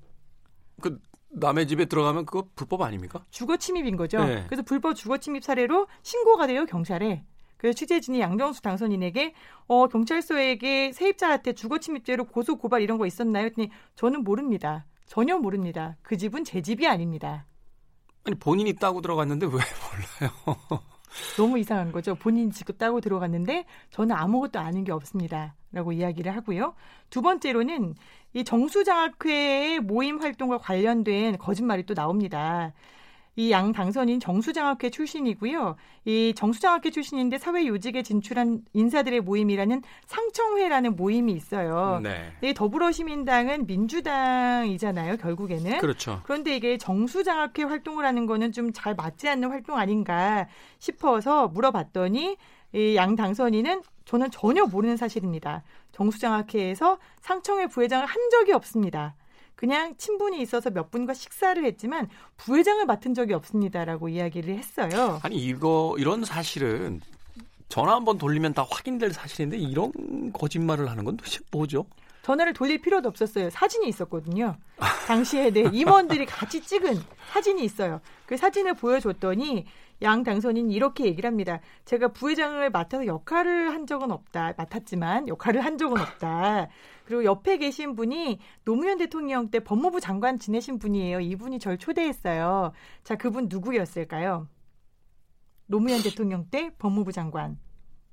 그 0.82 1.00
남의 1.30 1.68
집에 1.68 1.86
들어가면 1.86 2.26
그거 2.26 2.48
불법 2.56 2.82
아닙니까? 2.82 3.26
주거 3.30 3.58
침입인 3.58 3.96
거죠. 3.96 4.24
네. 4.24 4.44
그래서 4.48 4.64
불법 4.64 4.96
주거 4.96 5.18
침입 5.18 5.44
사례로 5.44 5.88
신고가 6.02 6.48
돼요 6.48 6.66
경찰에. 6.66 7.24
그래서 7.64 7.78
취재진이 7.78 8.20
양정수 8.20 8.62
당선인에게 8.62 9.34
어, 9.68 9.88
경찰서에게 9.88 10.92
세입자한테 10.92 11.54
주거 11.54 11.78
침입죄로 11.78 12.26
고소 12.26 12.58
고발 12.58 12.82
이런 12.82 12.98
거 12.98 13.06
있었나요? 13.06 13.46
했더니 13.46 13.70
저는 13.96 14.26
모릅니다. 14.26 14.86
전혀 15.06 15.38
모릅니다. 15.38 15.96
그 16.02 16.18
집은 16.18 16.44
제 16.44 16.62
집이 16.62 16.86
아닙니다. 16.86 17.46
아니 18.26 18.38
본인이 18.38 18.74
따고 18.74 19.00
들어갔는데 19.00 19.46
왜 19.46 19.52
몰라요? 19.56 20.60
너무 21.38 21.58
이상한 21.58 21.94
거죠. 21.94 22.16
본인 22.16 22.52
직급 22.52 22.78
따고 22.78 23.00
들어갔는데 23.00 23.64
저는 23.92 24.14
아무것도 24.14 24.60
아는 24.60 24.84
게 24.84 24.92
없습니다. 24.92 25.56
라고 25.72 25.94
이야기를 25.94 26.36
하고요. 26.36 26.76
두 27.10 27.22
번째로는 27.22 27.96
이 28.34 28.44
정수장학회의 28.44 29.80
모임 29.80 30.22
활동과 30.22 30.58
관련된 30.58 31.38
거짓말이 31.38 31.86
또 31.86 31.94
나옵니다. 31.94 32.74
이 33.36 33.50
양 33.52 33.72
당선인 33.72 34.20
정수장학회 34.20 34.90
출신이고요. 34.92 35.76
이 36.06 36.34
정수장학회 36.36 36.92
출신인데 36.92 37.38
사회 37.40 37.66
요직에 37.66 38.04
진출한 38.04 38.62
인사들의 38.74 39.22
모임이라는 39.22 39.82
상청회라는 40.06 40.96
모임이 40.96 41.34
있어요. 41.34 42.00
네. 42.04 42.32
네 42.42 42.54
더불어시민당은 42.54 43.66
민주당이잖아요. 43.68 45.18
결국에는. 45.18 45.80
그렇죠. 45.80 46.22
그런데 46.24 46.56
이게 46.56 46.78
정수장학회 46.78 47.64
활동을 47.64 48.06
하는 48.06 48.26
거는 48.26 48.52
좀 48.52 48.72
잘 48.74 48.96
맞지 48.96 49.30
않는 49.30 49.50
활동 49.50 49.78
아닌가 49.78 50.48
싶어서 50.80 51.48
물어봤더니 51.48 52.38
이 52.74 52.96
양 52.96 53.16
당선인은 53.16 53.84
저는 54.06 54.32
전혀 54.32 54.66
모르는 54.66 54.98
사실입니다. 54.98 55.64
정수장학회에서 55.92 56.98
상청회 57.22 57.68
부회장을 57.68 58.04
한 58.06 58.30
적이 58.32 58.54
없습니다. 58.54 59.16
그냥 59.56 59.96
친분이 59.98 60.42
있어서 60.42 60.70
몇 60.70 60.92
분과 60.92 61.14
식사를 61.14 61.64
했지만 61.64 62.10
부회장을 62.38 62.86
맡은 62.86 63.14
적이 63.14 63.34
없습니다라고 63.34 64.10
이야기를 64.10 64.58
했어요. 64.58 65.20
아니 65.24 65.38
이거 65.38 65.96
이런 65.98 66.26
사실은 66.26 67.02
전화 67.70 67.96
한번 67.96 68.18
돌리면 68.18 68.54
다 68.54 68.66
확인될 68.70 69.14
사실인데 69.14 69.58
이런 69.58 69.92
거짓말을 70.34 70.90
하는 70.90 71.04
건 71.06 71.18
도대체 71.18 71.40
뭐죠? 71.52 71.86
전화를 72.24 72.54
돌릴 72.54 72.82
필요도 72.82 73.10
없었어요. 73.10 73.50
사진이 73.50 73.88
있었거든요. 73.90 74.56
당시에 75.08 75.52
네, 75.52 75.66
임원들이 75.72 76.26
같이 76.26 76.62
찍은 76.62 76.98
사진이 77.32 77.64
있어요. 77.64 78.00
그 78.26 78.38
사진을 78.38 78.76
보여줬더니 78.76 79.66
양 80.02 80.24
당선인 80.24 80.70
이렇게 80.72 81.06
얘기를 81.06 81.28
합니다. 81.28 81.60
제가 81.86 82.10
부회장을 82.10 82.70
맡아서 82.70 83.06
역할을 83.06 83.74
한 83.74 83.88
적은 83.88 84.12
없다. 84.12 84.54
맡았지만 84.58 85.28
역할을 85.28 85.64
한 85.64 85.78
적은 85.78 86.00
없다. 86.00 86.70
그리고 87.06 87.24
옆에 87.26 87.58
계신 87.58 87.96
분이 87.96 88.40
노무현 88.66 88.98
대통령 88.98 89.50
때 89.50 89.60
법무부 89.60 90.00
장관 90.00 90.40
지내신 90.40 90.80
분이에요. 90.80 91.20
이분이 91.20 91.60
절 91.60 91.78
초대했어요. 91.78 92.72
자, 93.04 93.16
그분 93.16 93.48
누구였을까요? 93.50 94.48
노무현 95.68 96.02
대통령 96.02 96.48
때 96.50 96.72
법무부 96.78 97.12
장관. 97.12 97.58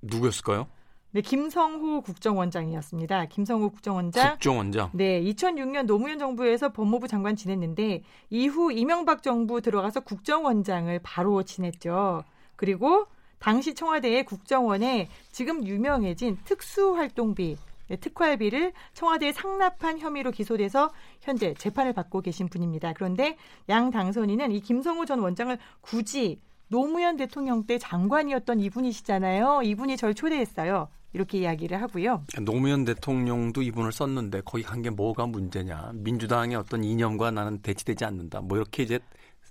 누구였을까요? 0.03 0.67
네, 1.13 1.23
김성호 1.23 2.03
국정원장이었습니다. 2.03 3.27
김성호 3.27 3.71
국정원장. 3.71 4.33
국정원장. 4.33 4.91
네, 4.93 5.21
2006년 5.23 5.87
노무현 5.87 6.21
정부에서 6.21 6.73
법무부 6.73 7.09
장관 7.09 7.35
지냈는데 7.35 8.05
이후 8.31 8.71
이명박 8.71 9.23
정부 9.23 9.61
들어가서 9.61 10.01
국정원장을 10.01 10.97
바로 11.03 11.43
지냈죠. 11.43 12.23
그리고 12.55 13.07
당시 13.41 13.75
청와대의 13.75 14.25
국정원에 14.25 15.09
지금 15.33 15.67
유명해진 15.67 16.39
특수활동비 16.45 17.57
네, 17.57 17.70
특활비를 17.97 18.73
청와대에 18.93 19.33
상납한 19.33 19.99
혐의로 19.99 20.31
기소돼서 20.31 20.91
현재 21.21 21.55
재판을 21.55 21.93
받고 21.93 22.21
계신 22.21 22.49
분입니다. 22.49 22.93
그런데 22.93 23.37
양 23.69 23.91
당선인은 23.91 24.53
이 24.53 24.61
김성호 24.61 25.07
전 25.07 25.21
원장을 25.21 25.57
굳이 25.81 26.41
노무현 26.69 27.17
대통령 27.17 27.67
때 27.67 27.79
장관이었던 27.79 28.61
이분이시잖아요. 28.61 29.63
이분이 29.65 29.97
절 29.97 30.15
초대했어요. 30.15 30.89
이렇게 31.13 31.39
이야기를 31.39 31.83
하고요. 31.83 32.25
노무현 32.43 32.85
대통령도 32.85 33.63
이분을 33.63 33.91
썼는데 33.91 34.43
거기 34.45 34.63
간게 34.63 34.91
뭐가 34.91 35.27
문제냐. 35.27 35.91
민주당의 35.95 36.57
어떤 36.57 36.85
이념과 36.85 37.33
나는 37.33 37.59
대치되지 37.59 38.05
않는다. 38.05 38.41
뭐 38.41 38.57
이렇게 38.57 38.85
이제 38.85 39.01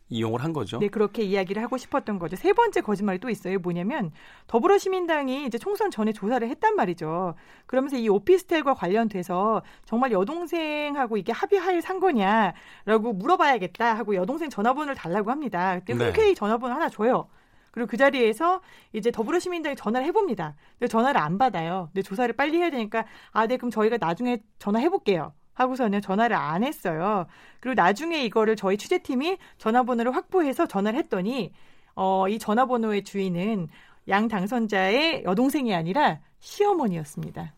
이용을 0.09 0.43
한 0.43 0.53
거죠. 0.53 0.79
네, 0.79 0.87
그렇게 0.87 1.23
이야기를 1.23 1.61
하고 1.61 1.77
싶었던 1.77 2.19
거죠. 2.19 2.35
세 2.35 2.53
번째 2.53 2.81
거짓말이 2.81 3.19
또 3.19 3.29
있어요. 3.29 3.59
뭐냐면 3.59 4.11
더불어시민당이 4.47 5.45
이제 5.45 5.57
총선 5.57 5.91
전에 5.91 6.11
조사를 6.11 6.47
했단 6.47 6.75
말이죠. 6.75 7.35
그러면서 7.65 7.97
이 7.97 8.09
오피스텔과 8.09 8.73
관련돼서 8.73 9.61
정말 9.85 10.11
여동생하고 10.11 11.17
이게 11.17 11.31
합의할 11.31 11.81
산 11.81 11.99
거냐라고 11.99 13.13
물어봐야겠다 13.13 13.95
하고 13.95 14.15
여동생 14.15 14.49
전화번호를 14.49 14.95
달라고 14.95 15.31
합니다. 15.31 15.79
그때 15.79 15.93
네. 15.93 16.05
흔쾌히 16.05 16.35
전화번호 16.35 16.75
하나 16.75 16.89
줘요. 16.89 17.27
그리고 17.71 17.87
그 17.87 17.97
자리에서 17.97 18.61
이제 18.93 19.11
더불어시민당이 19.11 19.75
전화를 19.75 20.07
해봅니다. 20.07 20.55
근데 20.79 20.87
전화를 20.87 21.21
안 21.21 21.37
받아요. 21.37 21.89
근데 21.93 22.01
조사를 22.01 22.33
빨리 22.35 22.57
해야 22.57 22.71
되니까 22.71 23.05
아, 23.31 23.45
네, 23.45 23.57
그럼 23.57 23.69
저희가 23.69 23.97
나중에 23.97 24.39
전화해볼게요. 24.57 25.33
하고서는 25.59 26.01
전화를 26.01 26.35
안 26.35 26.63
했어요. 26.63 27.25
그리고 27.59 27.75
나중에 27.75 28.23
이거를 28.23 28.55
저희 28.55 28.77
취재팀이 28.77 29.37
전화번호를 29.57 30.15
확보해서 30.15 30.65
전화를 30.65 30.97
했더니 30.99 31.51
어, 31.95 32.27
이 32.29 32.39
전화번호의 32.39 33.03
주인은 33.03 33.67
양 34.07 34.27
당선자의 34.27 35.23
여동생이 35.25 35.75
아니라 35.75 36.19
시어머니였습니다. 36.39 37.53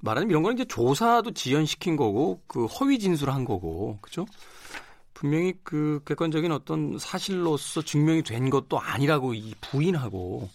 말하자면 0.00 0.30
이런 0.30 0.42
건 0.42 0.54
이제 0.54 0.64
조사도 0.64 1.32
지연시킨 1.32 1.96
거고 1.96 2.40
그 2.46 2.66
허위 2.66 2.98
진술한 2.98 3.44
거고 3.44 3.98
그죠? 4.00 4.26
분명히 5.12 5.54
그 5.62 6.00
객관적인 6.04 6.50
어떤 6.50 6.98
사실로서 6.98 7.82
증명이 7.82 8.22
된 8.22 8.50
것도 8.50 8.80
아니라고 8.80 9.34
이 9.34 9.54
부인하고 9.60 10.48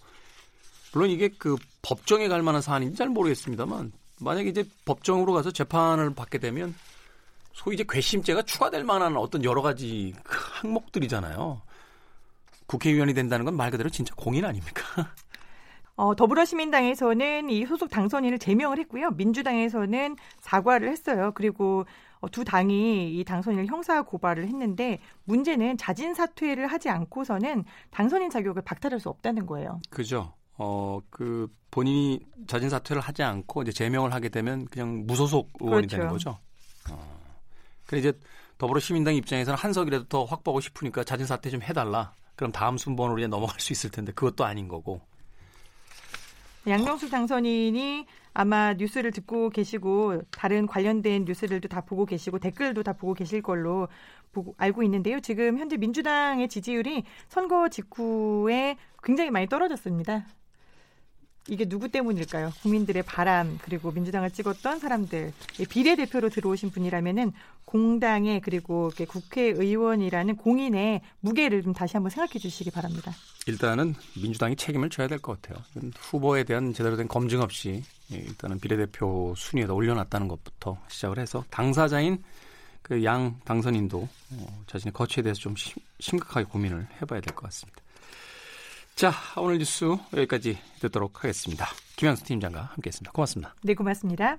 물론 0.91 1.09
이게 1.09 1.29
그 1.29 1.55
법정에 1.81 2.27
갈 2.27 2.41
만한 2.41 2.61
사안인지 2.61 2.97
잘 2.97 3.09
모르겠습니다만 3.09 3.91
만약에 4.21 4.49
이제 4.49 4.63
법정으로 4.85 5.33
가서 5.33 5.51
재판을 5.51 6.13
받게 6.13 6.37
되면 6.39 6.75
소위 7.53 7.75
이제 7.75 7.85
괘씸죄가 7.87 8.43
추가될 8.43 8.83
만한 8.83 9.17
어떤 9.17 9.43
여러 9.43 9.61
가지 9.61 10.13
그 10.23 10.37
항목들이잖아요. 10.61 11.61
국회의원이 12.67 13.13
된다는 13.13 13.45
건 13.45 13.55
말 13.55 13.71
그대로 13.71 13.89
진짜 13.89 14.13
공인 14.15 14.45
아닙니까? 14.45 14.83
어, 15.95 16.15
더불어시민당에서는 16.15 17.49
이 17.49 17.65
소속 17.65 17.89
당선인을 17.89 18.39
제명을 18.39 18.79
했고요. 18.79 19.11
민주당에서는 19.11 20.15
사과를 20.39 20.89
했어요. 20.89 21.31
그리고 21.35 21.85
어, 22.21 22.29
두 22.29 22.45
당이 22.45 23.17
이 23.17 23.23
당선인을 23.25 23.65
형사 23.67 24.01
고발을 24.01 24.47
했는데 24.47 24.99
문제는 25.25 25.77
자진 25.77 26.13
사퇴를 26.13 26.67
하지 26.67 26.89
않고서는 26.89 27.65
당선인 27.91 28.29
자격을 28.29 28.61
박탈할 28.61 28.99
수 28.99 29.09
없다는 29.09 29.45
거예요. 29.45 29.81
그죠. 29.89 30.33
어, 30.59 30.99
그 31.09 31.47
본인이 31.71 32.19
자진 32.45 32.69
사퇴를 32.69 33.01
하지 33.01 33.23
않고 33.23 33.63
이제 33.63 33.71
제명을 33.71 34.13
하게 34.13 34.29
되면 34.29 34.65
그냥 34.65 35.05
무소속 35.07 35.49
의원이 35.61 35.87
그렇죠. 35.87 35.97
되는 35.97 36.11
거죠. 36.11 36.37
어. 36.91 37.19
그래 37.85 37.99
이제 37.99 38.13
더불어시민당 38.57 39.15
입장에서는 39.15 39.57
한 39.57 39.71
석이라도 39.71 40.05
더 40.09 40.25
확보하고 40.25 40.59
싶으니까 40.59 41.03
자진 41.05 41.25
사퇴 41.25 41.49
좀 41.49 41.61
해달라. 41.61 42.13
그럼 42.35 42.51
다음 42.51 42.77
순번으로 42.77 43.19
이제 43.19 43.27
넘어갈 43.27 43.59
수 43.59 43.71
있을 43.71 43.89
텐데 43.89 44.11
그것도 44.11 44.43
아닌 44.43 44.67
거고. 44.67 45.01
양정수 46.67 47.09
당선인이 47.09 48.05
아마 48.33 48.73
뉴스를 48.73 49.11
듣고 49.11 49.49
계시고 49.49 50.23
다른 50.31 50.67
관련된 50.67 51.23
뉴스들도 51.23 51.69
다 51.69 51.81
보고 51.81 52.05
계시고 52.05 52.39
댓글도 52.39 52.83
다 52.83 52.93
보고 52.93 53.13
계실 53.13 53.41
걸로 53.41 53.87
보고 54.33 54.55
알고 54.57 54.83
있는데요. 54.83 55.21
지금 55.21 55.57
현재 55.57 55.77
민주당의 55.77 56.49
지지율이 56.49 57.05
선거 57.29 57.69
직후에 57.69 58.77
굉장히 59.03 59.31
많이 59.31 59.47
떨어졌습니다. 59.47 60.25
이게 61.49 61.65
누구 61.65 61.89
때문일까요? 61.89 62.51
국민들의 62.61 63.03
바람 63.03 63.57
그리고 63.61 63.91
민주당을 63.91 64.31
찍었던 64.31 64.79
사람들 64.79 65.33
예, 65.59 65.65
비례대표로 65.65 66.29
들어오신 66.29 66.69
분이라면은 66.71 67.33
공당의 67.65 68.41
그리고 68.41 68.91
국회의원이라는 69.07 70.35
공인의 70.37 71.01
무게를 71.21 71.63
좀 71.63 71.73
다시 71.73 71.97
한번 71.97 72.09
생각해 72.09 72.39
주시기 72.39 72.71
바랍니다. 72.71 73.11
일단은 73.47 73.95
민주당이 74.21 74.55
책임을 74.55 74.89
져야 74.89 75.07
될 75.07 75.19
것 75.19 75.41
같아요. 75.41 75.63
후보에 75.97 76.43
대한 76.43 76.73
제대로 76.73 76.95
된 76.95 77.07
검증 77.07 77.41
없이 77.41 77.83
예, 78.11 78.17
일단은 78.17 78.59
비례대표 78.59 79.33
순위에다 79.35 79.73
올려놨다는 79.73 80.27
것부터 80.27 80.77
시작을 80.87 81.19
해서 81.19 81.43
당사자인 81.49 82.23
그 82.81 83.03
양 83.03 83.39
당선인도 83.45 84.07
어, 84.31 84.63
자신의 84.67 84.93
거취에 84.93 85.21
대해서 85.23 85.39
좀 85.39 85.55
심, 85.55 85.75
심각하게 85.99 86.45
고민을 86.45 86.87
해봐야 87.01 87.21
될 87.21 87.35
것 87.35 87.43
같습니다. 87.45 87.81
자, 88.99 89.13
오늘 89.37 89.59
뉴스 89.59 89.85
여기까지 90.13 90.57
듣도록 90.81 91.23
하겠습니다. 91.23 91.67
김양수 91.95 92.25
팀장과 92.25 92.63
함께했습니다. 92.73 93.13
고맙습니다. 93.13 93.55
네, 93.63 93.73
고맙습니다. 93.73 94.37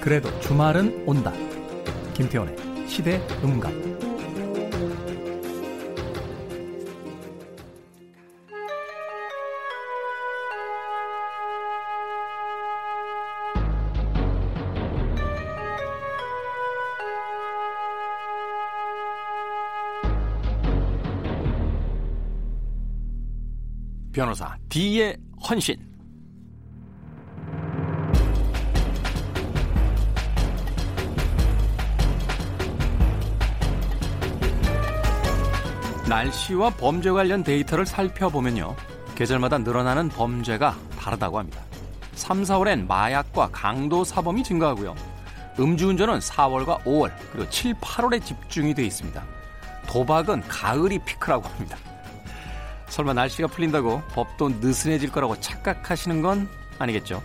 그래도 0.00 0.40
주말은 0.40 1.04
온다. 1.06 1.32
김태원의 2.14 2.88
시대 2.88 3.24
음감. 3.44 4.11
변호사 24.22 24.56
D의 24.68 25.16
헌신. 25.48 25.74
날씨와 36.08 36.70
범죄 36.70 37.10
관련 37.10 37.42
데이터를 37.42 37.84
살펴보면요. 37.84 38.76
계절마다 39.16 39.58
늘어나는 39.58 40.08
범죄가 40.10 40.76
다르다고 41.00 41.40
합니다. 41.40 41.60
3, 42.14 42.42
4월엔 42.42 42.86
마약과 42.86 43.48
강도 43.50 44.04
사범이 44.04 44.44
증가하고요. 44.44 44.94
음주운전은 45.58 46.20
4월과 46.20 46.84
5월, 46.84 47.12
그리고 47.32 47.50
7, 47.50 47.74
8월에 47.74 48.24
집중이 48.24 48.72
되어 48.74 48.84
있습니다. 48.84 49.20
도박은 49.88 50.42
가을이 50.42 51.00
피크라고 51.00 51.48
합니다. 51.48 51.76
설마 52.92 53.14
날씨가 53.14 53.48
풀린다고 53.48 54.02
법도 54.12 54.50
느슨해질 54.60 55.10
거라고 55.12 55.40
착각하시는 55.40 56.20
건 56.20 56.46
아니겠죠? 56.78 57.22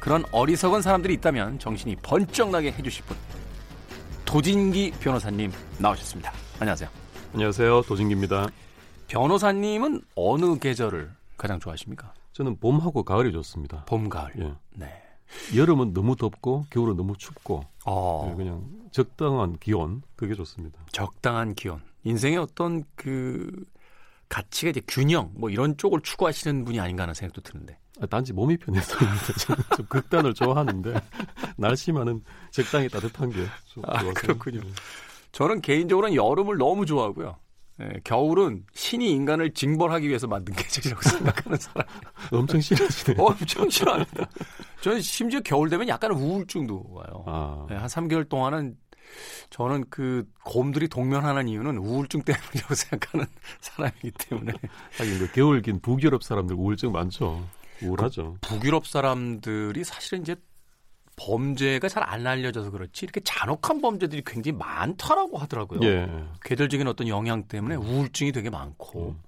그런 0.00 0.24
어리석은 0.32 0.80
사람들이 0.80 1.12
있다면 1.12 1.58
정신이 1.58 1.96
번쩍 1.96 2.48
나게 2.48 2.72
해주실 2.72 3.04
분. 3.04 3.14
도진기 4.24 4.92
변호사님 5.00 5.52
나오셨습니다. 5.78 6.32
안녕하세요. 6.58 6.88
안녕하세요. 7.34 7.82
도진기입니다. 7.82 8.46
변호사님은 9.08 10.00
어느 10.14 10.58
계절을 10.58 11.10
가장 11.36 11.60
좋아하십니까? 11.60 12.14
저는 12.32 12.56
봄하고 12.58 13.02
가을이 13.02 13.30
좋습니다. 13.32 13.84
봄, 13.84 14.08
가을. 14.08 14.32
예. 14.38 14.54
네. 14.72 15.02
여름은 15.54 15.92
너무 15.92 16.16
덥고 16.16 16.64
겨울은 16.70 16.96
너무 16.96 17.14
춥고 17.18 17.62
어, 17.84 18.30
예, 18.30 18.36
그냥 18.36 18.64
적당한 18.90 19.58
기온 19.58 20.00
그게 20.16 20.32
좋습니다. 20.34 20.78
적당한 20.92 21.54
기온. 21.54 21.82
인생의 22.04 22.38
어떤 22.38 22.84
그 22.94 23.66
가치가 24.28 24.70
이제 24.70 24.80
균형 24.86 25.30
뭐 25.34 25.50
이런 25.50 25.76
쪽을 25.76 26.00
추구하시는 26.02 26.64
분이 26.64 26.80
아닌가 26.80 27.02
하는 27.04 27.14
생각도 27.14 27.40
드는데. 27.42 27.78
아, 28.00 28.06
단지 28.06 28.32
몸이 28.32 28.56
편해서입니다. 28.56 29.32
저는 29.38 29.62
좀 29.76 29.86
극단을 29.86 30.34
좋아하는데 30.34 30.94
날씨만은 31.56 32.22
적당히 32.50 32.88
따뜻한 32.88 33.30
게좀 33.30 33.84
아, 33.84 34.00
좋아서. 34.00 34.14
그렇군요. 34.14 34.60
예. 34.64 34.72
저는 35.32 35.60
개인적으로는 35.60 36.16
여름을 36.16 36.58
너무 36.58 36.86
좋아하고요. 36.86 37.36
예, 37.80 38.00
겨울은 38.04 38.64
신이 38.72 39.10
인간을 39.10 39.52
징벌하기 39.52 40.06
위해서 40.08 40.28
만든 40.28 40.54
계절이라고 40.54 41.02
생각하는 41.10 41.58
사람. 41.58 41.86
엄청 42.30 42.60
싫어지네. 42.60 43.16
엄청 43.18 43.68
싫어합니다. 43.68 44.28
저는 44.80 45.00
심지어 45.00 45.40
겨울 45.40 45.68
되면 45.68 45.88
약간 45.88 46.12
우울증도 46.12 46.86
와요. 46.90 47.24
아, 47.26 47.66
예, 47.70 47.74
한 47.74 47.86
3개월 47.86 48.28
동안은 48.28 48.76
저는 49.50 49.84
그 49.90 50.28
곰들이 50.44 50.88
동면하는 50.88 51.48
이유는 51.48 51.78
우울증 51.78 52.22
때문이라고 52.22 52.74
생각하는 52.74 53.26
사람이기 53.60 54.12
때문에 54.12 54.52
하긴 54.98 55.18
그 55.18 55.32
겨울 55.32 55.62
긴 55.62 55.80
북유럽 55.80 56.22
사람들 56.22 56.56
우울증 56.56 56.92
많죠. 56.92 57.46
우울하죠. 57.82 58.38
북유럽 58.40 58.86
사람들이 58.86 59.84
사실은 59.84 60.22
이제 60.22 60.36
범죄가 61.16 61.88
잘 61.88 62.02
안 62.04 62.26
알려져서 62.26 62.70
그렇지 62.70 63.04
이렇게 63.04 63.20
잔혹한 63.20 63.80
범죄들이 63.80 64.22
굉장히 64.26 64.58
많다라고 64.58 65.38
하더라고요. 65.38 65.80
예. 65.84 66.08
궤들적인 66.42 66.86
어떤 66.86 67.08
영향 67.08 67.44
때문에 67.46 67.76
우울증이 67.76 68.32
되게 68.32 68.50
많고 68.50 69.10
음. 69.10 69.22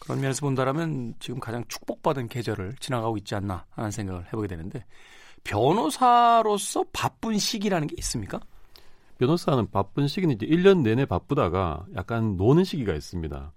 그런 0.00 0.20
면에서 0.20 0.40
본다라면 0.40 1.14
지금 1.20 1.40
가장 1.40 1.64
축복받은 1.68 2.28
계절을 2.28 2.76
지나가고 2.80 3.16
있지 3.18 3.34
않나 3.34 3.64
하는 3.70 3.90
생각을 3.90 4.26
해보게 4.26 4.48
되는데 4.48 4.84
변호사로서 5.44 6.84
바쁜 6.92 7.38
시기라는 7.38 7.86
게 7.86 7.94
있습니까? 7.98 8.40
변호사는 9.24 9.70
바쁜 9.70 10.08
시기는 10.08 10.34
이제 10.34 10.46
1년 10.46 10.80
내내 10.80 11.04
바쁘다가 11.04 11.84
약간 11.94 12.38
노는 12.38 12.64
시기가 12.64 12.94
있습니다. 12.94 13.52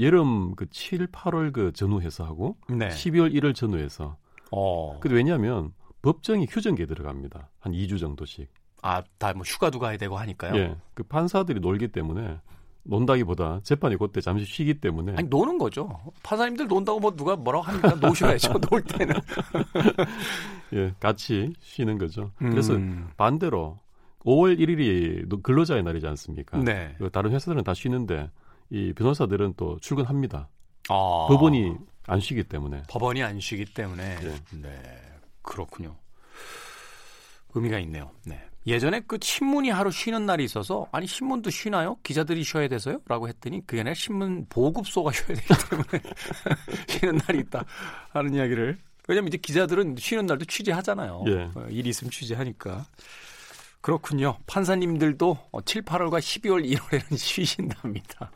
여름 0.00 0.56
그 0.56 0.68
7, 0.68 1.06
8월 1.06 1.52
그 1.52 1.72
전후해서 1.72 2.24
하고 2.24 2.56
네. 2.68 2.88
12월 2.88 3.32
1월 3.34 3.54
전후해서. 3.54 4.16
어. 4.50 4.98
근데 4.98 5.14
왜냐하면 5.14 5.72
법정이 6.02 6.46
휴전기에 6.50 6.86
들어갑니다. 6.86 7.48
한 7.60 7.72
2주 7.72 8.00
정도씩. 8.00 8.48
아, 8.82 9.02
다 9.18 9.32
뭐 9.32 9.42
휴가도 9.46 9.78
가야 9.78 9.96
되고 9.96 10.16
하니까요. 10.18 10.56
예. 10.56 10.76
그 10.94 11.04
판사들이 11.04 11.60
놀기 11.60 11.88
때문에 11.88 12.40
논다기보다 12.82 13.60
재판이 13.62 13.96
그때 13.98 14.20
잠시 14.20 14.44
쉬기 14.44 14.80
때문에 14.80 15.14
아니 15.16 15.28
노는 15.28 15.58
거죠. 15.58 16.00
판사님들 16.24 16.66
논다고 16.66 16.98
뭐 16.98 17.14
누가 17.14 17.36
뭐라고 17.36 17.64
합니까? 17.64 17.94
노셔야죠. 17.94 18.54
놀 18.68 18.82
때는. 18.82 19.14
예, 20.72 20.94
같이 20.98 21.52
쉬는 21.60 21.96
거죠. 21.98 22.32
그래서 22.38 22.74
음. 22.74 23.08
반대로 23.16 23.78
5월 24.26 24.58
1일이 24.58 25.42
근로자의 25.42 25.84
날이지 25.84 26.06
않습니까? 26.08 26.58
네. 26.58 26.94
그 26.98 27.08
다른 27.10 27.30
회사들은 27.30 27.62
다 27.62 27.72
쉬는데 27.72 28.28
이 28.70 28.92
변호사들은 28.92 29.54
또 29.56 29.78
출근합니다. 29.80 30.48
아. 30.88 31.26
법원이 31.28 31.74
안 32.08 32.20
쉬기 32.20 32.42
때문에. 32.44 32.82
법원이 32.88 33.22
안 33.22 33.38
쉬기 33.38 33.64
때문에 33.66 34.16
예. 34.22 34.56
네 34.60 34.82
그렇군요. 35.42 35.96
의미가 37.54 37.78
있네요. 37.80 38.10
네. 38.24 38.40
예전에 38.66 39.00
그 39.06 39.16
신문이 39.22 39.70
하루 39.70 39.92
쉬는 39.92 40.26
날이 40.26 40.42
있어서 40.44 40.88
아니 40.90 41.06
신문도 41.06 41.50
쉬나요? 41.50 41.96
기자들이 42.02 42.42
쉬어야 42.42 42.66
돼서요?라고 42.66 43.28
했더니 43.28 43.64
그게 43.64 43.80
아니라 43.80 43.94
신문 43.94 44.44
보급소가 44.48 45.12
쉬어야 45.14 45.36
되기 45.36 45.48
때문에 45.70 46.14
쉬는 46.90 47.20
날이 47.26 47.38
있다 47.40 47.64
하는 48.10 48.34
이야기를 48.34 48.76
왜냐면 49.06 49.28
이제 49.28 49.36
기자들은 49.36 49.94
쉬는 49.96 50.26
날도 50.26 50.46
취재하잖아요. 50.46 51.24
예. 51.28 51.50
어, 51.54 51.66
일이 51.70 51.90
있으면 51.90 52.10
취재하니까. 52.10 52.84
그렇군요. 53.86 54.36
판사님들도 54.48 55.38
7, 55.64 55.82
8월과 55.82 56.18
12월, 56.18 56.68
1월에는 56.68 57.16
쉬신답니다. 57.16 58.32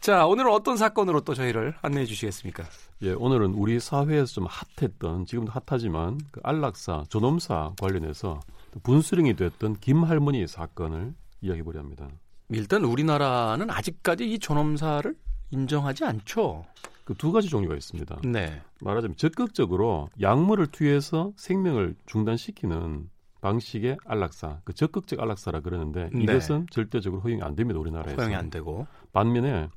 자, 0.00 0.24
오늘은 0.24 0.50
어떤 0.50 0.78
사건으로 0.78 1.20
또 1.20 1.34
저희를 1.34 1.74
안내해 1.82 2.06
주시겠습니까? 2.06 2.64
예, 3.02 3.12
오늘은 3.12 3.52
우리 3.52 3.78
사회에서 3.78 4.32
좀 4.32 4.46
핫했던 4.48 5.26
지금도 5.26 5.52
핫하지만 5.52 6.18
그 6.30 6.40
안락사, 6.42 7.04
존엄사 7.10 7.74
관련해서 7.78 8.40
또 8.70 8.80
분수령이 8.80 9.36
됐던 9.36 9.76
김 9.80 10.04
할머니 10.04 10.46
사건을 10.46 11.12
이야기해 11.42 11.62
보려 11.64 11.80
합니다. 11.80 12.08
일단 12.48 12.82
우리나라는 12.84 13.68
아직까지 13.68 14.32
이 14.32 14.38
존엄사를 14.38 15.14
인정하지 15.50 16.06
않죠. 16.06 16.64
그 17.04 17.14
두 17.14 17.32
가지 17.32 17.48
종류가 17.48 17.74
있습니다. 17.74 18.20
네. 18.24 18.62
말하자면 18.80 19.16
적극적으로 19.16 20.08
약물을 20.20 20.68
투여해서 20.68 21.32
생명을 21.36 21.94
중단시키는 22.06 23.10
방식의 23.42 23.98
안락사, 24.06 24.60
그 24.64 24.72
적극적 24.72 25.20
안락사라 25.20 25.60
그러는데 25.60 26.08
네. 26.14 26.22
이것은 26.22 26.68
절대적으로 26.70 27.20
허용이 27.22 27.42
안 27.42 27.54
됩니다 27.54 27.78
우리나라에서. 27.78 28.16
허용이 28.16 28.34
안 28.34 28.48
되고. 28.48 28.86
반면에 29.12 29.68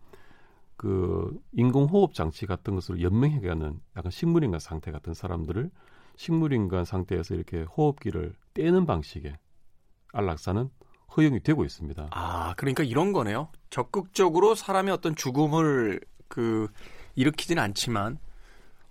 그 0.78 1.38
인공호흡 1.52 2.14
장치 2.14 2.46
같은 2.46 2.76
것으로 2.76 3.02
연명해가는 3.02 3.80
약간 3.98 4.12
식물인간 4.12 4.60
상태 4.60 4.92
같은 4.92 5.14
사람들을 5.14 5.72
식물인간 6.16 6.86
상태에서 6.86 7.34
이렇게 7.34 7.64
호흡기를 7.64 8.36
떼는 8.54 8.86
방식의 8.86 9.36
안락사는 10.14 10.70
허용이 11.18 11.42
되고 11.42 11.66
있습니다. 11.66 12.10
아, 12.12 12.54
그러니까 12.56 12.84
이런 12.84 13.14
거네요. 13.14 13.50
적극적으로 13.72 14.54
사람의 14.54 14.94
어떤 14.94 15.16
죽음을 15.16 16.00
그 16.28 16.68
일으키지는 17.16 17.62
않지만 17.64 18.20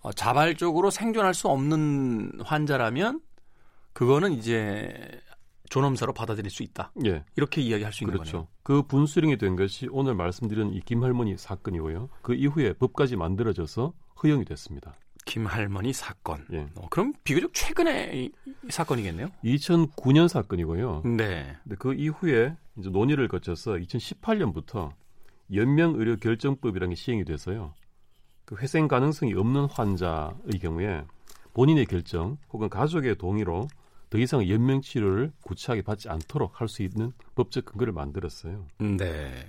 어, 0.00 0.12
자발적으로 0.12 0.90
생존할 0.90 1.32
수 1.32 1.48
없는 1.48 2.40
환자라면 2.44 3.20
그거는 3.94 4.32
이제 4.32 4.92
존엄사로 5.70 6.12
받아들일 6.12 6.50
수 6.50 6.62
있다. 6.62 6.92
예, 7.06 7.24
이렇게 7.36 7.62
이야기할 7.62 7.92
수 7.92 8.04
있는 8.04 8.14
그렇죠. 8.14 8.48
그 8.62 8.82
분수령이 8.82 9.38
된 9.38 9.56
것이 9.56 9.88
오늘 9.90 10.14
말씀드린 10.14 10.72
이 10.74 10.80
김할머니 10.80 11.36
사건이고요. 11.38 12.10
그 12.22 12.34
이후에 12.34 12.74
법까지 12.74 13.16
만들어져서 13.16 13.94
허용이 14.22 14.44
됐습니다. 14.44 14.90
거네요. 14.90 15.04
김할머니 15.24 15.92
사건. 15.92 16.44
예. 16.52 16.68
어, 16.76 16.88
그럼 16.90 17.14
비교적 17.24 17.54
최근의 17.54 18.30
사건이겠네요. 18.68 19.28
2009년 19.42 20.28
사건이고요. 20.28 21.02
네. 21.04 21.56
근데 21.62 21.76
그 21.78 21.94
이후에 21.94 22.56
이제 22.76 22.90
논의를 22.90 23.28
거쳐서 23.28 23.72
2018년부터 23.72 24.92
연명 25.54 25.94
의료 25.96 26.16
결정법이라는 26.16 26.90
게 26.90 26.94
시행이 26.94 27.24
돼서요. 27.24 27.74
그 28.44 28.56
회생 28.56 28.88
가능성이 28.88 29.34
없는 29.34 29.66
환자의 29.70 30.58
경우에 30.60 31.04
본인의 31.54 31.86
결정 31.86 32.36
혹은 32.52 32.68
가족의 32.68 33.16
동의로 33.16 33.68
더 34.14 34.18
이상 34.18 34.48
연명 34.48 34.80
치료를 34.80 35.32
구차하게 35.42 35.82
받지 35.82 36.08
않도록 36.08 36.60
할 36.60 36.68
수 36.68 36.84
있는 36.84 37.12
법적 37.34 37.64
근거를 37.64 37.92
만들었어요. 37.92 38.64
네. 38.78 39.44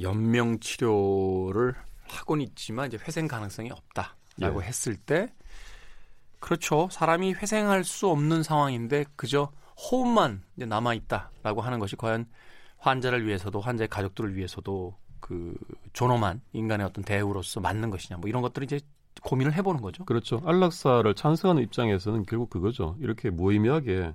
연명 0.00 0.58
치료를 0.58 1.74
하고는 2.08 2.42
있지만 2.46 2.86
이제 2.86 2.96
회생 3.06 3.28
가능성이 3.28 3.70
없다라고 3.70 4.62
예. 4.62 4.66
했을 4.66 4.96
때 4.96 5.34
그렇죠. 6.40 6.88
사람이 6.90 7.34
회생할 7.34 7.84
수 7.84 8.08
없는 8.08 8.42
상황인데 8.42 9.04
그저 9.16 9.52
호흡만 9.76 10.42
남아 10.54 10.94
있다라고 10.94 11.60
하는 11.60 11.78
것이 11.78 11.94
과연 11.96 12.24
환자를 12.78 13.26
위해서도 13.26 13.60
환자의 13.60 13.88
가족들을 13.88 14.34
위해서도 14.34 14.96
그 15.20 15.54
존엄한 15.92 16.40
인간의 16.54 16.86
어떤 16.86 17.04
대우로서 17.04 17.60
맞는 17.60 17.90
것이냐 17.90 18.16
뭐 18.16 18.30
이런 18.30 18.40
것들을 18.40 18.64
이제 18.64 18.80
고민을 19.22 19.52
해보는 19.54 19.80
거죠. 19.80 20.04
그렇죠. 20.04 20.42
안락사를 20.44 21.12
찬성하는 21.14 21.62
입장에서는 21.62 22.24
결국 22.24 22.50
그거죠. 22.50 22.96
이렇게 23.00 23.30
무의미하게 23.30 24.14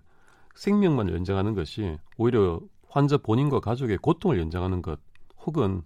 생명만 0.56 1.10
연장하는 1.10 1.56
것이 1.56 1.98
오히려 2.18 2.60
환자 2.88 3.18
본인과 3.18 3.62
가족의 3.62 3.98
고통을 3.98 4.40
연장하는 4.40 4.82
것 4.82 5.00
혹은 5.46 5.82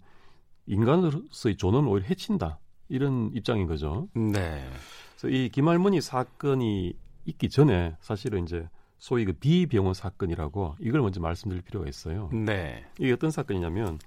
인간으로서의 0.68 1.58
존엄을 1.58 1.90
오히려 1.90 2.08
해친다. 2.08 2.60
이런 2.88 3.32
입장인 3.34 3.68
거죠. 3.68 4.08
네. 4.14 4.64
그래서 5.12 5.36
이 5.36 5.50
김할머니 5.50 6.02
사건이 6.02 6.94
있기 7.26 7.50
전에 7.50 7.96
사실은 8.00 8.44
이제 8.44 8.68
소위 8.98 9.26
그 9.26 9.34
비병원 9.34 9.94
사건이라고 9.94 10.76
이걸 10.80 11.02
먼저 11.02 11.20
말씀드릴 11.20 11.64
필요가 11.64 11.88
있어요. 11.88 12.30
네. 12.32 12.86
이게 13.00 13.12
어떤 13.12 13.32
사건이냐면 13.32 14.00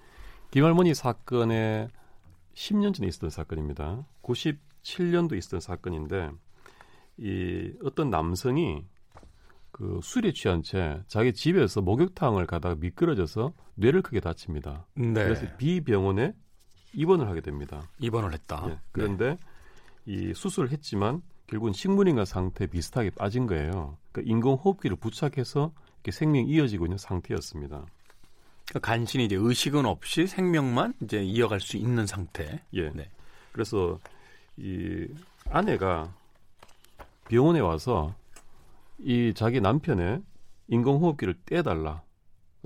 김할머니 0.51 0.95
사건에 0.95 1.89
10년 2.55 2.95
전에 2.95 3.07
있었던 3.09 3.31
사건입니다. 3.31 4.05
97년도 4.89 5.37
있었던 5.37 5.61
사건인데 5.61 6.31
이 7.19 7.73
어떤 7.83 8.11
남성이 8.11 8.85
그 9.71 10.01
술에 10.03 10.33
취한 10.33 10.63
채 10.63 11.03
자기 11.07 11.33
집에서 11.33 11.81
목욕탕을 11.83 12.47
가다가 12.47 12.75
미끄러져서 12.77 13.53
뇌를 13.75 14.03
크게 14.03 14.21
다칩니다. 14.21 14.87
네. 14.95 15.13
그래서 15.13 15.47
비병원에 15.57 16.33
입원을 16.95 17.29
하게 17.29 17.41
됩니다. 17.41 17.83
입원을 17.99 18.33
했다. 18.33 18.65
예, 18.69 18.79
그런데 18.93 19.39
이 20.07 20.33
수술을 20.35 20.73
했지만 20.73 21.23
결국은 21.47 21.73
식물인간 21.73 22.25
상태 22.25 22.67
비슷하게 22.67 23.11
빠진 23.11 23.47
거예요. 23.47 23.99
그러니까 24.11 24.33
인공호흡기를 24.33 24.97
부착해서 24.97 25.73
이렇게 25.97 26.11
생명이 26.13 26.49
이어지고 26.49 26.87
있는 26.87 26.99
상태였습니다. 26.99 27.87
그러니까 28.69 28.81
간신히 28.81 29.27
이제 29.27 29.37
의식은 29.37 29.87
없이 29.87 30.27
생명만 30.27 30.95
이제 31.03 31.23
이어갈 31.23 31.61
수 31.61 31.77
있는 31.77 32.07
상태. 32.07 32.63
예. 32.73 32.91
네. 32.91 33.11
그래서 33.53 33.99
이 34.59 35.07
아내가 35.51 36.13
병원에 37.29 37.61
와서 37.61 38.15
이 38.99 39.33
자기 39.35 39.61
남편의 39.61 40.23
인공호흡기를 40.69 41.35
떼달라, 41.47 42.03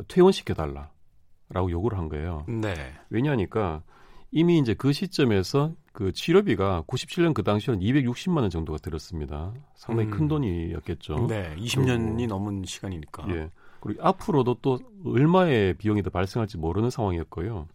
퇴원시켜달라라고 0.08 1.70
요구를 1.70 1.98
한 1.98 2.08
거예요. 2.08 2.44
네. 2.48 2.74
왜냐하니까 3.10 3.82
이미 4.30 4.58
이제 4.58 4.74
그 4.74 4.92
시점에서 4.92 5.74
그 5.92 6.12
치료비가 6.12 6.84
97년 6.86 7.34
그 7.34 7.42
당시에는 7.42 7.82
260만 7.82 8.38
원 8.38 8.50
정도가 8.50 8.78
들었습니다. 8.78 9.52
상당히 9.74 10.08
음. 10.08 10.10
큰 10.10 10.28
돈이었겠죠. 10.28 11.26
네. 11.28 11.54
20년이 11.56 12.26
넘은 12.26 12.64
시간이니까. 12.64 13.28
예. 13.28 13.50
그리고 13.80 14.02
앞으로도 14.02 14.58
또 14.62 14.78
얼마의 15.04 15.74
비용이 15.74 16.02
더 16.02 16.08
발생할지 16.08 16.56
모르는 16.56 16.88
상황이었고요. 16.88 17.68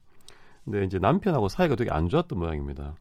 근데 0.65 0.83
이제 0.83 0.97
남편하고 0.97 1.47
사이가 1.47 1.75
되게 1.75 1.91
안 1.91 2.09
좋았던 2.09 2.39
모양입니다. 2.39 2.95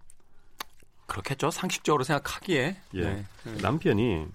그렇겠죠. 1.07 1.51
상식적으로 1.51 2.05
생각하기에. 2.05 2.77
예. 2.95 3.01
네. 3.03 3.25
남편이 3.63 4.27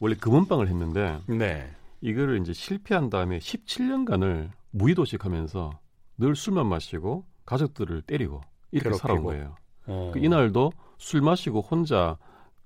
원래 0.00 0.16
금은방을 0.16 0.68
했는데 0.68 1.20
네. 1.26 1.70
이거를 2.00 2.40
이제 2.40 2.52
실패한 2.52 3.08
다음에 3.10 3.38
17년간을 3.38 4.50
무의도식하면서 4.72 5.78
늘 6.18 6.34
술만 6.34 6.66
마시고 6.66 7.24
가족들을 7.46 8.02
때리고 8.02 8.40
이렇게 8.72 8.84
괴롭히고. 8.84 8.98
살아온 8.98 9.22
거예요. 9.22 9.56
어. 9.86 10.10
그 10.12 10.18
이날도 10.18 10.72
술 10.98 11.20
마시고 11.20 11.60
혼자 11.60 12.16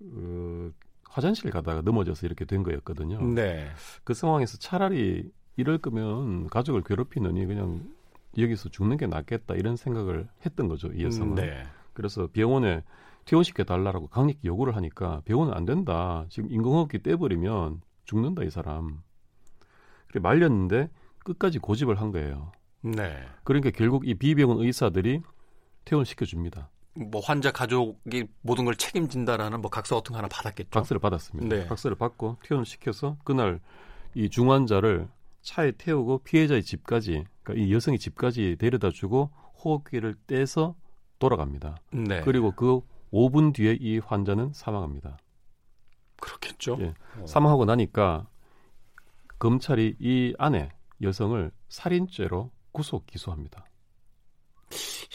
어, 0.01 0.71
화장실 1.05 1.51
가다가 1.51 1.83
넘어져서 1.83 2.27
이렇게 2.27 2.45
된 2.45 2.63
거였거든요. 2.63 3.23
네. 3.23 3.71
그 4.05 4.15
상황에서 4.15 4.59
차라리 4.59 5.31
이럴 5.57 5.79
거면 5.79 6.49
가족을 6.49 6.83
괴롭히느니 6.83 7.47
그냥 7.47 7.83
여기서 8.39 8.69
죽는 8.69 8.99
게 8.99 9.07
낫겠다 9.07 9.55
이런 9.55 9.77
생각을 9.77 10.29
했던 10.45 10.69
거죠 10.69 10.89
이 10.93 11.05
여성은. 11.05 11.37
네. 11.37 11.67
그래서 11.97 12.29
병원에 12.31 12.85
퇴원시켜 13.25 13.65
달라라고 13.65 14.09
강력히 14.09 14.41
요구를 14.45 14.77
하니까 14.77 15.23
병원은 15.25 15.55
안 15.55 15.65
된다. 15.65 16.27
지금 16.29 16.53
인공호흡기 16.53 17.03
떼버리면 17.03 17.81
죽는다 18.05 18.45
이 18.45 18.51
사람. 18.51 19.01
그래 20.09 20.21
말렸는데 20.21 20.91
끝까지 21.21 21.59
고집을 21.59 21.99
한 21.99 22.13
거예요. 22.13 22.53
네. 22.83 23.19
그러니까 23.45 23.71
결국 23.71 24.07
이 24.07 24.15
비병원 24.15 24.61
의사들이 24.61 25.23
퇴원시켜 25.87 26.27
줍니다. 26.27 26.69
뭐 26.93 27.23
환자 27.23 27.51
가족이 27.51 28.29
모든 28.43 28.67
걸 28.67 28.77
책임진다라는 28.77 29.63
뭐 29.63 29.71
각서 29.71 29.97
같은 29.97 30.13
거 30.13 30.19
하나 30.19 30.29
받았겠죠. 30.29 30.71
박스를 30.71 31.01
받았습니다. 31.01 31.57
네. 31.57 31.67
박스를 31.67 31.97
받고 31.97 32.37
퇴원을 32.43 32.67
시켜서 32.67 33.17
그날 33.25 33.61
이 34.15 34.29
중환자를 34.29 35.09
차에 35.41 35.73
태우고 35.73 36.19
피해자의 36.19 36.63
집까지 36.63 37.25
그러니까 37.43 37.67
이 37.67 37.73
여성의 37.73 37.99
집까지 37.99 38.57
데려다 38.59 38.91
주고 38.91 39.31
호흡기를 39.65 40.15
떼서 40.27 40.75
돌아갑니다. 41.19 41.77
네. 41.93 42.21
그리고 42.23 42.53
그 42.53 42.81
5분 43.13 43.55
뒤에 43.55 43.77
이 43.81 43.99
환자는 43.99 44.53
사망합니다. 44.53 45.19
그렇겠죠. 46.21 46.77
예. 46.81 46.95
어. 47.21 47.27
사망하고 47.27 47.65
나니까 47.65 48.27
검찰이 49.39 49.97
이 49.99 50.35
아내 50.39 50.71
여성을 51.03 51.51
살인죄로 51.69 52.51
구속 52.73 53.07
기소합니다. 53.07 53.65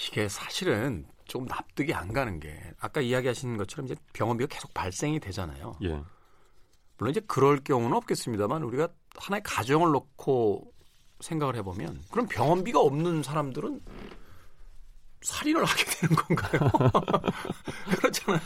이게 0.08 0.28
사실은 0.28 1.06
좀 1.26 1.46
납득이 1.46 1.94
안 1.94 2.12
가는 2.14 2.40
게 2.40 2.60
아까 2.80 3.02
이야기하신 3.02 3.58
것처럼 3.58 3.86
이제 3.86 3.96
병원비가 4.14 4.54
계속 4.54 4.74
발생이 4.74 5.20
되잖아요. 5.20 5.76
예. 5.84 6.02
물론 6.98 7.12
이제 7.12 7.22
그럴 7.22 7.58
경우는 7.64 7.96
없겠습니다만 7.98 8.64
우리가 8.64 8.90
하나의 9.16 9.42
가정을 9.44 9.92
놓고 9.92 10.72
생각을 11.20 11.56
해보면 11.58 12.02
그럼 12.12 12.28
병원비가 12.28 12.80
없는 12.80 13.24
사람들은 13.24 13.82
살인을 15.22 15.64
하게 15.64 15.84
되는 15.86 16.16
건가요? 16.16 16.72
그렇잖아요. 17.98 18.42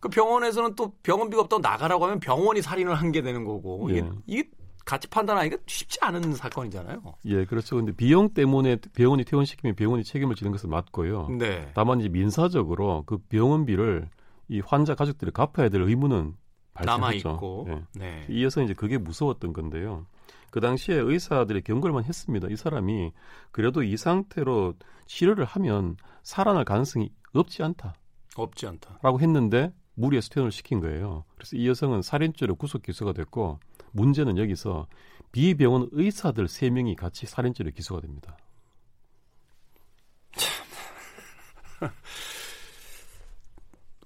그 0.00 0.08
병원에서는 0.08 0.74
또 0.74 0.92
병원비가 1.02 1.42
없다고 1.42 1.60
나가라고 1.62 2.04
하면 2.04 2.20
병원이 2.20 2.62
살인을 2.62 2.94
한 2.94 3.06
게 3.12 3.22
되는 3.22 3.44
거고 3.44 3.88
이게, 3.90 4.00
예. 4.00 4.10
이게 4.26 4.50
같이 4.84 5.08
판단하기가 5.08 5.56
쉽지 5.66 5.98
않은 6.02 6.34
사건이잖아요. 6.34 7.00
예, 7.26 7.44
그렇죠. 7.44 7.76
근데 7.76 7.92
비용 7.92 8.28
때문에 8.34 8.76
병원이 8.94 9.24
퇴원시키면 9.24 9.74
병원이 9.76 10.04
책임을 10.04 10.34
지는 10.36 10.52
것은 10.52 10.68
맞고요. 10.70 11.28
네. 11.38 11.70
다만 11.74 12.00
이제 12.00 12.08
민사적으로 12.08 13.04
그 13.06 13.18
병원비를 13.28 14.08
이 14.48 14.60
환자 14.60 14.94
가족들이 14.94 15.30
갚아야 15.32 15.68
될 15.70 15.82
의무는 15.82 16.34
남아 16.74 16.98
발생했죠. 17.06 17.30
있고. 17.30 17.66
예. 17.70 17.82
네. 17.94 18.26
이 18.28 18.44
여성이 18.44 18.66
이제 18.66 18.74
그게 18.74 18.98
무서웠던 18.98 19.52
건데요. 19.52 20.06
그 20.50 20.60
당시에 20.60 20.96
의사들이 20.96 21.62
경고를만 21.62 22.04
했습니다. 22.04 22.48
이 22.50 22.56
사람이 22.56 23.12
그래도 23.50 23.82
이 23.82 23.96
상태로 23.96 24.74
치료를 25.06 25.44
하면 25.44 25.96
살아날 26.22 26.64
가능성이 26.64 27.10
없지 27.32 27.62
않다라고 27.62 27.96
없지 28.36 28.66
않다. 28.66 29.00
했는데 29.20 29.72
무리해서 29.94 30.28
퇴원을 30.30 30.52
시킨 30.52 30.80
거예요. 30.80 31.24
그래서 31.36 31.56
이 31.56 31.68
여성은 31.68 32.02
살인죄로 32.02 32.56
구속 32.56 32.82
기소가 32.82 33.12
됐고 33.12 33.60
문제는 33.92 34.38
여기서 34.38 34.86
비병원 35.32 35.88
의사들 35.92 36.48
세명이 36.48 36.96
같이 36.96 37.26
살인죄로 37.26 37.70
기소가 37.70 38.00
됩니다. 38.00 38.36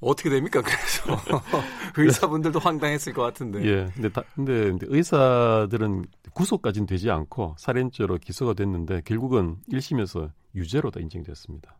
어떻게 0.01 0.31
됩니까? 0.31 0.63
그래서 0.63 1.17
의사분들도 1.97 2.59
황당했을 2.59 3.13
것 3.13 3.23
같은데. 3.23 3.65
예. 3.65 3.89
근데 3.95 4.09
다, 4.09 4.23
근데 4.35 4.73
이제 4.75 4.87
의사들은 4.89 6.07
구속까지는 6.35 6.87
되지 6.87 7.11
않고 7.11 7.57
살인죄로 7.59 8.19
기소가 8.19 8.55
됐는데 8.55 9.03
결국은 9.05 9.57
1심에서 9.71 10.31
유죄로 10.55 10.91
다 10.91 11.01
인정됐습니다. 11.01 11.77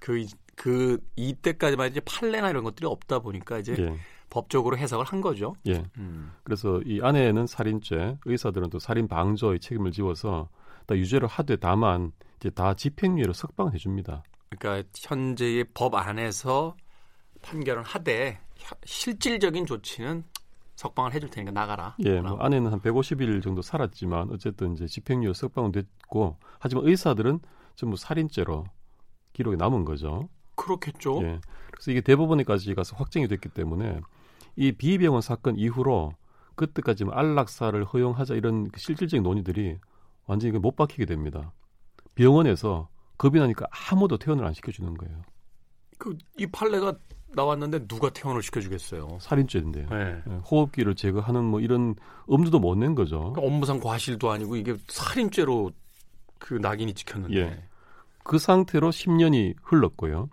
그, 0.00 0.24
그, 0.56 0.98
이때까지만 1.16 1.90
이제 1.90 2.00
판례나 2.00 2.50
이런 2.50 2.64
것들이 2.64 2.86
없다 2.86 3.18
보니까 3.18 3.58
이제 3.58 3.76
예. 3.78 3.96
법적으로 4.30 4.78
해석을 4.78 5.04
한 5.04 5.20
거죠. 5.20 5.54
예. 5.66 5.84
음. 5.98 6.32
그래서 6.44 6.80
이 6.86 7.00
아내는 7.02 7.46
살인죄, 7.46 8.18
의사들은 8.24 8.70
또 8.70 8.78
살인 8.78 9.08
방조의 9.08 9.60
책임을 9.60 9.90
지워서 9.90 10.48
다 10.86 10.96
유죄로 10.96 11.26
하되 11.26 11.56
다만 11.56 12.12
이제 12.38 12.48
다 12.50 12.74
집행유예로 12.74 13.32
석방을 13.32 13.74
해줍니다. 13.74 14.22
그러니까 14.48 14.88
현재의 14.96 15.64
법 15.74 15.94
안에서 15.94 16.76
판결은 17.42 17.82
하되 17.84 18.40
혀- 18.56 18.76
실질적인 18.84 19.66
조치는 19.66 20.24
석방을 20.76 21.12
해줄 21.12 21.28
테니까 21.30 21.52
나가라. 21.52 21.94
예, 22.04 22.20
뭐 22.20 22.38
아내는 22.38 22.72
한 22.72 22.80
150일 22.80 23.42
정도 23.42 23.60
살았지만 23.62 24.30
어쨌든 24.30 24.72
이제 24.74 24.86
집행유예 24.86 25.34
석방은 25.34 25.72
됐고 25.72 26.38
하지만 26.58 26.86
의사들은 26.86 27.40
전부 27.74 27.96
살인죄로 27.96 28.64
기록이 29.34 29.56
남은 29.56 29.84
거죠. 29.84 30.28
그렇겠죠. 30.56 31.20
예. 31.22 31.40
그래서 31.70 31.90
이게 31.90 32.00
대법원에까지 32.00 32.74
가서 32.74 32.96
확정이 32.96 33.28
됐기 33.28 33.50
때문에 33.50 34.00
이 34.56 34.72
비병원 34.72 35.20
사건 35.22 35.56
이후로 35.56 36.14
그때까지만 36.54 37.16
안락사를 37.16 37.82
허용하자 37.84 38.34
이런 38.34 38.68
그 38.70 38.80
실질적인 38.80 39.22
논의들이 39.22 39.78
완전히 40.26 40.58
못 40.58 40.76
박히게 40.76 41.06
됩니다. 41.06 41.52
병원에서 42.14 42.88
겁이 43.18 43.38
나니까 43.38 43.66
아무도 43.90 44.18
퇴원을 44.18 44.44
안 44.44 44.52
시켜주는 44.54 44.92
거예요. 44.94 45.22
그 45.98 46.16
이 46.38 46.46
판례가 46.46 46.94
나왔는데 47.34 47.86
누가 47.86 48.10
퇴원을 48.10 48.42
시켜주겠어요. 48.42 49.18
살인죄인데요. 49.20 49.88
네. 49.88 50.22
예, 50.28 50.34
호흡기를 50.50 50.94
제거하는 50.94 51.44
뭐 51.44 51.60
이런 51.60 51.94
엄두도 52.26 52.58
못 52.58 52.76
낸 52.76 52.94
거죠. 52.94 53.32
그러니까 53.32 53.42
업무상 53.42 53.80
과실도 53.80 54.30
아니고 54.30 54.56
이게 54.56 54.76
살인죄로 54.88 55.70
그 56.38 56.54
낙인이 56.54 56.92
찍혔는데. 56.94 57.36
예. 57.36 57.62
그 58.24 58.38
상태로 58.38 58.90
10년이 58.90 59.54
흘렀고요. 59.62 60.28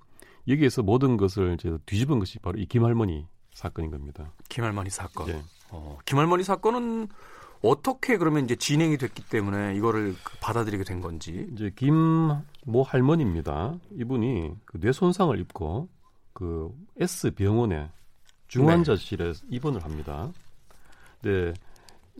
여기에서 0.47 0.81
모든 0.81 1.17
것을 1.17 1.55
이제 1.59 1.77
뒤집은 1.85 2.19
것이 2.19 2.39
바로 2.39 2.57
이 2.59 2.65
김할머니 2.65 3.27
사건인 3.53 3.91
겁니다. 3.91 4.31
김할머니 4.49 4.89
사건. 4.89 5.29
예. 5.29 5.41
어, 5.71 5.97
김할머니 6.05 6.43
사건은 6.43 7.07
어떻게 7.61 8.17
그러면 8.17 8.45
이제 8.45 8.55
진행이 8.55 8.97
됐기 8.97 9.23
때문에 9.29 9.75
이거를 9.75 10.15
그 10.23 10.37
받아들이게 10.39 10.83
된 10.83 11.01
건지. 11.01 11.47
이제 11.53 11.71
김 11.75 12.41
모 12.65 12.83
할머니입니다. 12.83 13.75
이분이 13.97 14.51
그 14.65 14.79
뇌 14.79 14.91
손상을 14.91 15.37
입고 15.39 15.87
그 16.37 16.71
S 16.99 17.31
병원에 17.31 17.89
중환자실에 18.47 19.33
입원을 19.49 19.83
합니다. 19.83 20.31
근데 21.19 21.51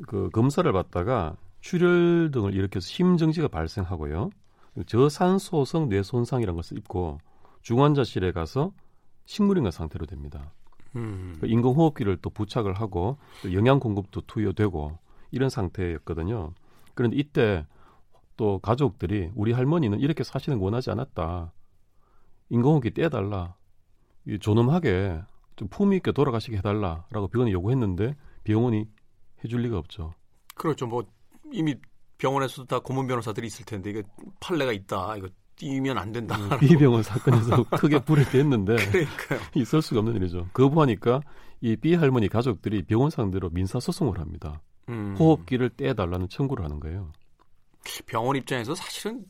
그 0.07 0.32
검사를 0.32 0.70
받다가 0.74 1.36
출혈 1.61 2.32
등을 2.32 2.55
일으켜서 2.55 2.88
심정지가 2.88 3.47
발생하고요. 3.47 4.32
저산소성 4.88 5.89
뇌 5.89 6.01
손상이라는 6.01 6.55
것을 6.55 6.80
입고 6.80 7.20
중환자실에 7.61 8.32
가서 8.32 8.72
식물인간 9.26 9.72
상태로 9.72 10.07
됩니다. 10.07 10.51
음. 10.95 11.38
그 11.39 11.45
인공호흡기를 11.45 12.18
또 12.20 12.32
부착을 12.32 12.74
하고 12.74 13.20
또 13.43 13.53
영양 13.53 13.80
공급도 13.80 14.22
투여되고 14.22 14.97
이런 15.30 15.51
상태였거든요. 15.51 16.53
그런데 16.95 17.18
이때 17.18 17.68
또 18.36 18.57
가족들이 18.57 19.30
우리 19.36 19.51
할머니는 19.51 19.99
이렇게 19.99 20.24
사시는 20.24 20.57
거 20.57 20.65
원하지 20.65 20.89
않았다. 20.89 21.53
인공호흡기 22.49 22.95
떼달라. 22.95 23.57
이 24.28 24.38
존엄하게 24.39 25.21
좀 25.55 25.67
품위 25.69 25.97
있게 25.97 26.11
돌아가시게 26.11 26.57
해달라라고 26.57 27.28
병원에 27.30 27.51
요구했는데 27.51 28.15
병원이 28.43 28.86
해줄 29.43 29.61
리가 29.61 29.78
없죠. 29.78 30.13
그렇죠. 30.55 30.86
뭐 30.86 31.03
이미 31.51 31.75
병원에서도 32.17 32.65
다 32.65 32.80
고문 32.80 33.07
변호사들이 33.07 33.47
있을 33.47 33.65
텐데 33.65 33.89
이게 33.91 34.03
판례가 34.39 34.71
있다. 34.71 35.15
이거 35.17 35.28
뛰면 35.55 35.97
안 35.97 36.11
된다. 36.11 36.36
음, 36.36 36.59
B병원 36.59 37.03
사건에서 37.03 37.63
크게 37.78 37.99
불이 37.99 38.25
됐는데 38.25 38.75
그러니까요. 38.75 39.39
있을 39.55 39.82
수가 39.82 39.99
없는 39.99 40.15
일이죠. 40.17 40.47
거부하니까 40.53 41.21
이 41.61 41.75
B 41.75 41.95
할머니 41.95 42.28
가족들이 42.28 42.84
병원 42.84 43.09
상대로 43.09 43.49
민사 43.49 43.80
소송을 43.80 44.19
합니다. 44.19 44.61
음. 44.89 45.15
호흡기를 45.17 45.69
떼달라는 45.71 46.30
청구를 46.30 46.63
하는 46.63 46.80
거예요. 46.80 47.11
병원 48.05 48.36
입장에서 48.36 48.75
사실은 48.75 49.25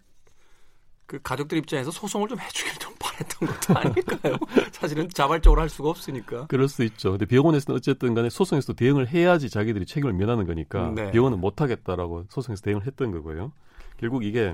그 1.05 1.19
가족들 1.21 1.57
입장에서 1.57 1.91
소송을 1.91 2.27
좀 2.27 2.39
해주길 2.39 2.73
좀 2.79 2.93
바랬던 3.17 3.49
것도 3.49 3.79
아닐까요? 3.79 4.37
사실은 4.71 5.09
자발적으로 5.09 5.61
할 5.61 5.69
수가 5.69 5.89
없으니까. 5.89 6.47
그럴 6.47 6.67
수 6.67 6.83
있죠. 6.83 7.11
근데 7.11 7.25
병원에서는 7.25 7.75
어쨌든 7.75 8.13
간에 8.13 8.29
소송에서 8.29 8.73
대응을 8.73 9.07
해야지 9.07 9.49
자기들이 9.49 9.85
책임을 9.85 10.13
면하는 10.13 10.45
거니까 10.45 10.91
네. 10.95 11.11
병원은 11.11 11.39
못 11.39 11.61
하겠다라고 11.61 12.25
소송에서 12.29 12.61
대응을 12.61 12.85
했던 12.85 13.11
거고요. 13.11 13.51
결국 13.97 14.23
이게 14.23 14.53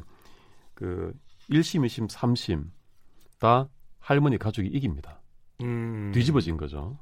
그 0.73 1.13
1심, 1.49 1.85
2심, 1.85 2.09
3심 2.09 2.65
다 3.39 3.67
할머니 3.99 4.37
가족이 4.37 4.67
이깁니다. 4.69 5.21
음. 5.61 6.11
뒤집어진 6.13 6.57
거죠. 6.57 6.97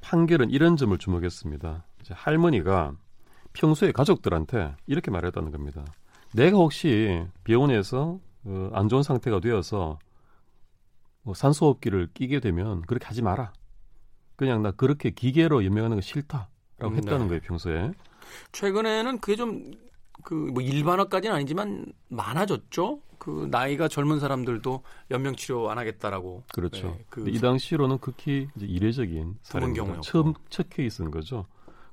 판결은 0.00 0.50
이런 0.50 0.76
점을 0.76 0.96
주목했습니다. 0.96 1.84
이제 2.00 2.14
할머니가 2.16 2.94
평소에 3.52 3.92
가족들한테 3.92 4.74
이렇게 4.86 5.10
말했다는 5.10 5.52
겁니다. 5.52 5.84
내가 6.34 6.56
혹시 6.56 7.24
병원에서 7.44 8.18
어, 8.44 8.70
안 8.72 8.88
좋은 8.88 9.02
상태가 9.02 9.40
되어서 9.40 9.98
뭐 11.22 11.34
산소호흡기를 11.34 12.08
끼게 12.14 12.40
되면 12.40 12.82
그렇게 12.82 13.06
하지 13.06 13.22
마라. 13.22 13.52
그냥 14.36 14.62
나 14.62 14.70
그렇게 14.72 15.10
기계로 15.10 15.64
연명하는 15.64 15.96
거 15.96 16.00
싫다라고 16.00 16.48
음, 16.82 16.96
했다는 16.96 17.18
네. 17.20 17.28
거예요 17.28 17.40
평소에. 17.42 17.92
최근에는 18.52 19.18
그게 19.18 19.36
좀 19.36 19.72
그 20.24 20.34
뭐 20.52 20.62
일반화까지는 20.62 21.34
아니지만 21.34 21.86
많아졌죠. 22.08 23.00
그 23.18 23.48
나이가 23.50 23.88
젊은 23.88 24.20
사람들도 24.20 24.82
연명 25.10 25.34
치료 25.34 25.68
안 25.70 25.78
하겠다라고. 25.78 26.44
그렇죠. 26.54 26.88
네, 26.88 27.04
그 27.08 27.28
이 27.28 27.40
당시로는 27.40 27.98
극히 27.98 28.48
이제 28.56 28.66
이례적인 28.66 29.38
사례입니다. 29.42 29.82
경우였고. 29.82 30.02
처음 30.02 30.34
첫 30.48 30.68
케이스인 30.70 31.10
거죠. 31.10 31.46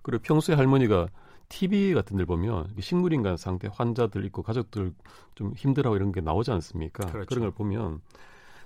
그리고 0.03 0.21
평소에 0.21 0.55
할머니가 0.55 1.07
TV 1.49 1.93
같은 1.95 2.17
데 2.17 2.25
보면 2.25 2.71
식물인간 2.79 3.37
상태 3.37 3.67
환자들 3.71 4.23
있고 4.25 4.43
가족들 4.43 4.93
좀 5.33 5.53
힘들어하고 5.55 5.95
이런 5.95 6.11
게 6.11 6.21
나오지 6.21 6.51
않습니까? 6.51 7.05
그렇죠. 7.07 7.27
그런 7.27 7.41
걸 7.41 7.51
보면 7.51 8.01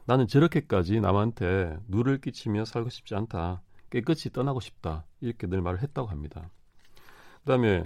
나는 0.06 0.28
저렇게까지 0.28 1.00
남한테 1.00 1.78
누를 1.88 2.20
끼치며 2.20 2.66
살고 2.66 2.90
싶지 2.90 3.16
않다. 3.16 3.62
깨끗이 3.90 4.30
떠나고 4.32 4.60
싶다. 4.60 5.06
이렇게 5.22 5.48
늘 5.48 5.62
말을 5.62 5.82
했다고 5.82 6.08
합니다. 6.10 6.50
그다음에 7.42 7.84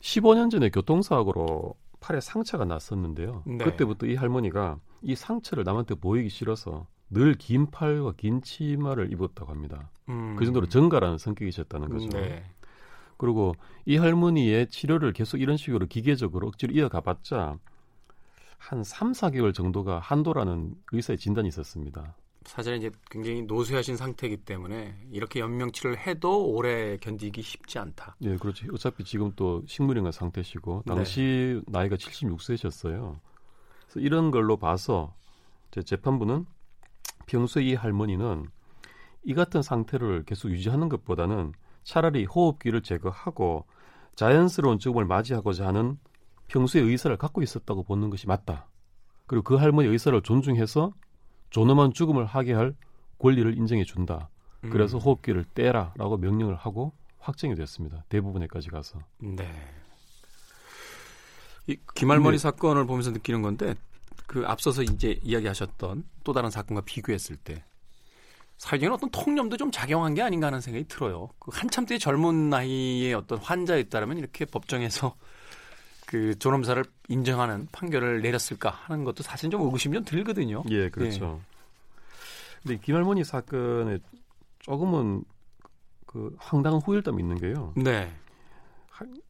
15년 0.00 0.50
전에 0.50 0.70
교통사고로 0.70 1.74
팔에 2.00 2.20
상처가 2.20 2.64
났었는데요. 2.64 3.42
네. 3.46 3.58
그때부터 3.64 4.06
이 4.06 4.14
할머니가 4.14 4.78
이 5.02 5.14
상처를 5.14 5.64
남한테 5.64 5.96
보이기 5.96 6.28
싫어서 6.28 6.86
늘 7.10 7.34
긴 7.38 7.70
팔과 7.70 8.12
긴 8.16 8.42
치마를 8.42 9.12
입었다고 9.12 9.50
합니다. 9.50 9.90
음. 10.08 10.36
그 10.36 10.44
정도로 10.44 10.66
정갈한 10.66 11.18
성격이셨다는 11.18 11.88
거죠. 11.88 12.08
네. 12.08 12.44
그리고 13.16 13.54
이 13.86 13.96
할머니의 13.96 14.68
치료를 14.68 15.12
계속 15.12 15.40
이런 15.40 15.56
식으로 15.56 15.86
기계적으로 15.86 16.48
억지로 16.48 16.74
이어가봤자 16.74 17.58
한 18.58 18.82
3, 18.82 19.12
4개월 19.12 19.54
정도가 19.54 19.98
한도라는 19.98 20.74
의사의 20.92 21.18
진단이 21.18 21.48
있었습니다. 21.48 22.16
사실은 22.44 22.78
이제 22.78 22.90
굉장히 23.10 23.42
노쇠하신 23.42 23.96
상태이기 23.96 24.38
때문에 24.38 24.96
이렇게 25.10 25.40
연명치를 25.40 25.98
해도 25.98 26.46
오래 26.46 26.96
견디기 26.96 27.42
쉽지 27.42 27.78
않다. 27.78 28.16
예, 28.22 28.36
그렇죠. 28.36 28.66
어차피 28.72 29.04
지금 29.04 29.32
또 29.34 29.64
식물인간 29.66 30.12
상태시고 30.12 30.84
당시 30.86 31.60
나이가 31.66 31.96
76세셨어요. 31.96 33.18
그래서 33.86 34.00
이런 34.00 34.30
걸로 34.30 34.56
봐서 34.56 35.14
제 35.72 35.82
재판부는 35.82 36.46
평소에 37.26 37.64
이 37.64 37.74
할머니는 37.74 38.46
이 39.24 39.34
같은 39.34 39.60
상태를 39.60 40.24
계속 40.24 40.50
유지하는 40.50 40.88
것보다는 40.88 41.52
차라리 41.82 42.24
호흡기를 42.24 42.80
제거하고 42.82 43.66
자연스러운 44.14 44.78
죽음을 44.78 45.04
맞이하고자 45.04 45.66
하는 45.66 45.98
평소의 46.48 46.84
의사를 46.84 47.16
갖고 47.16 47.42
있었다고 47.42 47.82
보는 47.84 48.10
것이 48.10 48.26
맞다. 48.26 48.66
그리고 49.26 49.42
그 49.42 49.54
할머니 49.56 49.88
의사를 49.88 50.20
존중해서 50.22 50.92
존엄한 51.50 51.92
죽음을 51.92 52.24
하게 52.24 52.52
할 52.52 52.74
권리를 53.18 53.56
인정해 53.56 53.84
준다. 53.84 54.28
음. 54.64 54.70
그래서 54.70 54.98
호흡기를 54.98 55.44
떼라라고 55.54 56.18
명령을 56.18 56.54
하고 56.54 56.92
확정이 57.18 57.54
됐습니다. 57.54 58.04
대부분에까지 58.08 58.70
가서. 58.70 59.00
네. 59.18 59.50
이 61.66 61.76
김할머니 61.94 62.36
네. 62.36 62.42
사건을 62.42 62.86
보면서 62.86 63.10
느끼는 63.10 63.42
건데 63.42 63.74
그 64.26 64.44
앞서서 64.46 64.82
이제 64.82 65.18
이야기하셨던 65.22 66.04
또 66.22 66.32
다른 66.32 66.50
사건과 66.50 66.82
비교했을 66.82 67.36
때 67.36 67.64
사회적인 68.58 68.92
어떤 68.92 69.10
통념도 69.10 69.56
좀 69.56 69.70
작용한 69.70 70.14
게 70.14 70.22
아닌가 70.22 70.46
하는 70.46 70.60
생각이 70.60 70.86
들어요. 70.88 71.28
그 71.38 71.50
한참 71.52 71.84
때 71.84 71.98
젊은 71.98 72.48
나이의 72.48 73.14
어떤 73.14 73.38
환자였다면 73.38 74.18
이렇게 74.18 74.44
법정에서 74.44 75.14
그 76.06 76.38
존엄사를 76.38 76.82
인정하는 77.08 77.66
판결을 77.72 78.22
내렸을까 78.22 78.70
하는 78.70 79.04
것도 79.04 79.22
사실 79.22 79.50
좀 79.50 79.62
의구심이 79.62 79.94
좀 79.94 80.04
들거든요. 80.04 80.62
예, 80.70 80.88
그렇죠. 80.88 81.40
근데 82.62 82.78
김할머니 82.78 83.24
사건에 83.24 83.98
조금은 84.60 85.24
그 86.06 86.34
황당한 86.38 86.80
후일담이 86.80 87.20
있는 87.22 87.36
게요. 87.36 87.72
네. 87.76 88.10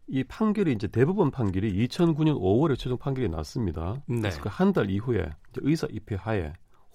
이 0.09 0.22
판결이 0.22 0.72
이제 0.72 0.87
대법원 0.87 1.31
판결이 1.33 1.72
2009년 1.89 2.39
5월에 2.41 2.79
최종 2.79 2.97
판결이 2.99 3.29
났습니다. 3.29 4.01
네. 4.07 4.20
그래서 4.20 4.41
그 4.41 4.49
한 4.49 4.72
달 4.72 4.89
이후에 4.91 5.29
의사 5.57 5.87
입회 5.91 6.14
하에 6.14 6.53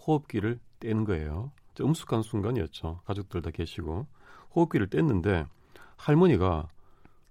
호흡기를 0.07 0.59
뗀 0.79 1.03
거예요. 1.03 1.51
좀 1.75 1.87
엄숙한 1.87 2.21
순간이었죠. 2.23 3.01
가족들 3.05 3.41
다 3.41 3.49
계시고 3.51 4.07
호흡기를 4.55 4.87
뗐는데 4.87 5.45
할머니가 5.97 6.67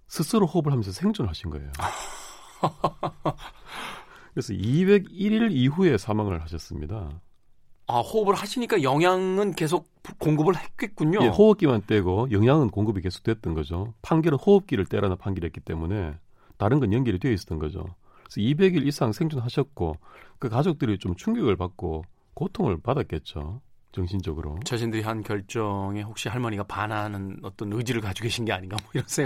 스스로 0.07 0.45
호흡을 0.45 0.71
하면서 0.71 0.91
생존하신 0.91 1.49
거예요. 1.49 1.71
그래서 4.33 4.53
201일 4.53 5.51
이후에 5.51 5.97
사망을 5.97 6.41
하셨습니다. 6.43 7.21
아, 7.87 7.99
호흡을 7.99 8.35
하시니까 8.35 8.83
영양은 8.83 9.53
계속 9.53 9.89
공급을 10.19 10.55
했겠군요. 10.55 11.19
예, 11.23 11.27
호흡기만 11.27 11.83
떼고 11.85 12.31
영양은 12.31 12.69
공급이 12.69 13.01
계속 13.01 13.23
됐던 13.23 13.53
거죠. 13.53 13.93
판결은 14.01 14.37
호흡기를 14.37 14.85
떼라는 14.85 15.17
판결이었기 15.17 15.59
때문에 15.59 16.15
다른 16.57 16.79
건 16.79 16.93
연결이 16.93 17.19
되어 17.19 17.31
있었던 17.31 17.59
거죠. 17.59 17.83
그래서 18.23 18.39
200일 18.39 18.87
이상 18.87 19.11
생존하셨고 19.11 19.97
그 20.39 20.47
가족들이 20.47 20.99
좀 20.99 21.15
충격을 21.15 21.57
받고 21.57 22.05
고통을 22.33 22.79
받았겠죠. 22.81 23.61
정신적으로. 23.91 24.57
자신들이 24.63 25.03
한 25.03 25.21
결정에 25.21 26.01
혹시 26.01 26.29
할머니가 26.29 26.63
반하는 26.63 27.37
어떤 27.43 27.73
의지를 27.73 28.01
가지고 28.01 28.23
계신 28.23 28.45
게 28.45 28.53
아닌가 28.53 28.77
뭐 28.81 28.91
이런 28.93 29.05
수 29.07 29.21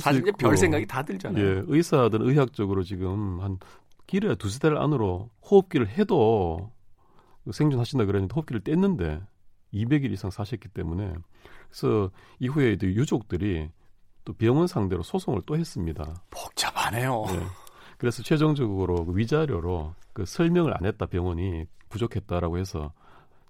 사실 0.00 0.22
이제 0.22 0.30
있고. 0.30 0.38
별 0.38 0.56
생각이 0.56 0.86
다 0.86 1.02
들잖아요. 1.02 1.44
예, 1.44 1.62
의사들은 1.66 2.28
의학적으로 2.28 2.82
지금 2.82 3.40
한 3.40 3.58
길어야 4.06 4.34
두세 4.34 4.58
달 4.58 4.78
안으로 4.78 5.30
호흡기를 5.48 5.88
해도 5.88 6.72
생존하신다 7.50 8.06
그랬는데 8.06 8.32
호흡기를 8.34 8.62
뗐는데 8.62 9.24
200일 9.74 10.12
이상 10.12 10.30
사셨기 10.30 10.68
때문에 10.68 11.12
그래서 11.68 12.10
이후에 12.38 12.76
또 12.76 12.86
유족들이 12.86 13.70
또 14.24 14.32
병원 14.32 14.66
상대로 14.66 15.02
소송을 15.02 15.42
또 15.46 15.56
했습니다. 15.56 16.22
복잡하네요. 16.30 17.24
예. 17.30 17.40
그래서 17.98 18.22
최종적으로 18.22 19.04
그 19.04 19.16
위자료로 19.16 19.94
그 20.12 20.24
설명을 20.24 20.74
안 20.76 20.86
했다 20.86 21.06
병원이 21.06 21.66
부족했다라고 21.90 22.58
해서 22.58 22.92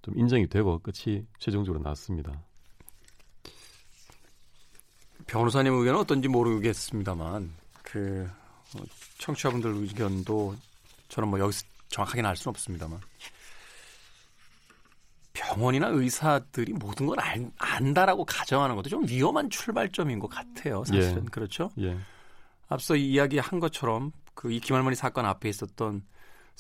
좀 0.03 0.19
인정이 0.19 0.49
되고 0.49 0.79
끝이 0.79 1.27
최종적으로 1.39 1.83
났습니다. 1.83 2.33
변호사님 5.27 5.73
의견은 5.75 6.01
어떤지 6.01 6.29
모르겠습니다만 6.29 7.53
그 7.83 8.29
어, 8.77 8.83
청취자분들 9.19 9.71
의견도 9.75 10.57
저는 11.09 11.29
뭐 11.29 11.39
여기서 11.39 11.65
정확하게는 11.89 12.29
알 12.29 12.37
수는 12.37 12.51
없습니다만 12.51 13.01
병원이나 15.33 15.89
의사들이 15.89 16.73
모든 16.73 17.07
걸 17.07 17.21
안, 17.21 17.53
안다라고 17.59 18.25
가정하는 18.25 18.77
것도 18.77 18.89
좀 18.89 19.07
위험한 19.07 19.51
출발점인 19.51 20.19
것 20.19 20.29
같아요. 20.29 20.85
사실은 20.85 21.25
예. 21.25 21.29
그렇죠. 21.31 21.71
예. 21.81 21.97
앞서 22.69 22.97
이야기한 22.97 23.61
것처럼 23.61 24.13
그 24.35 24.51
이 24.51 24.59
김할머니 24.59 24.97
사건 24.97 25.27
앞에 25.27 25.51
있었던 25.51 26.03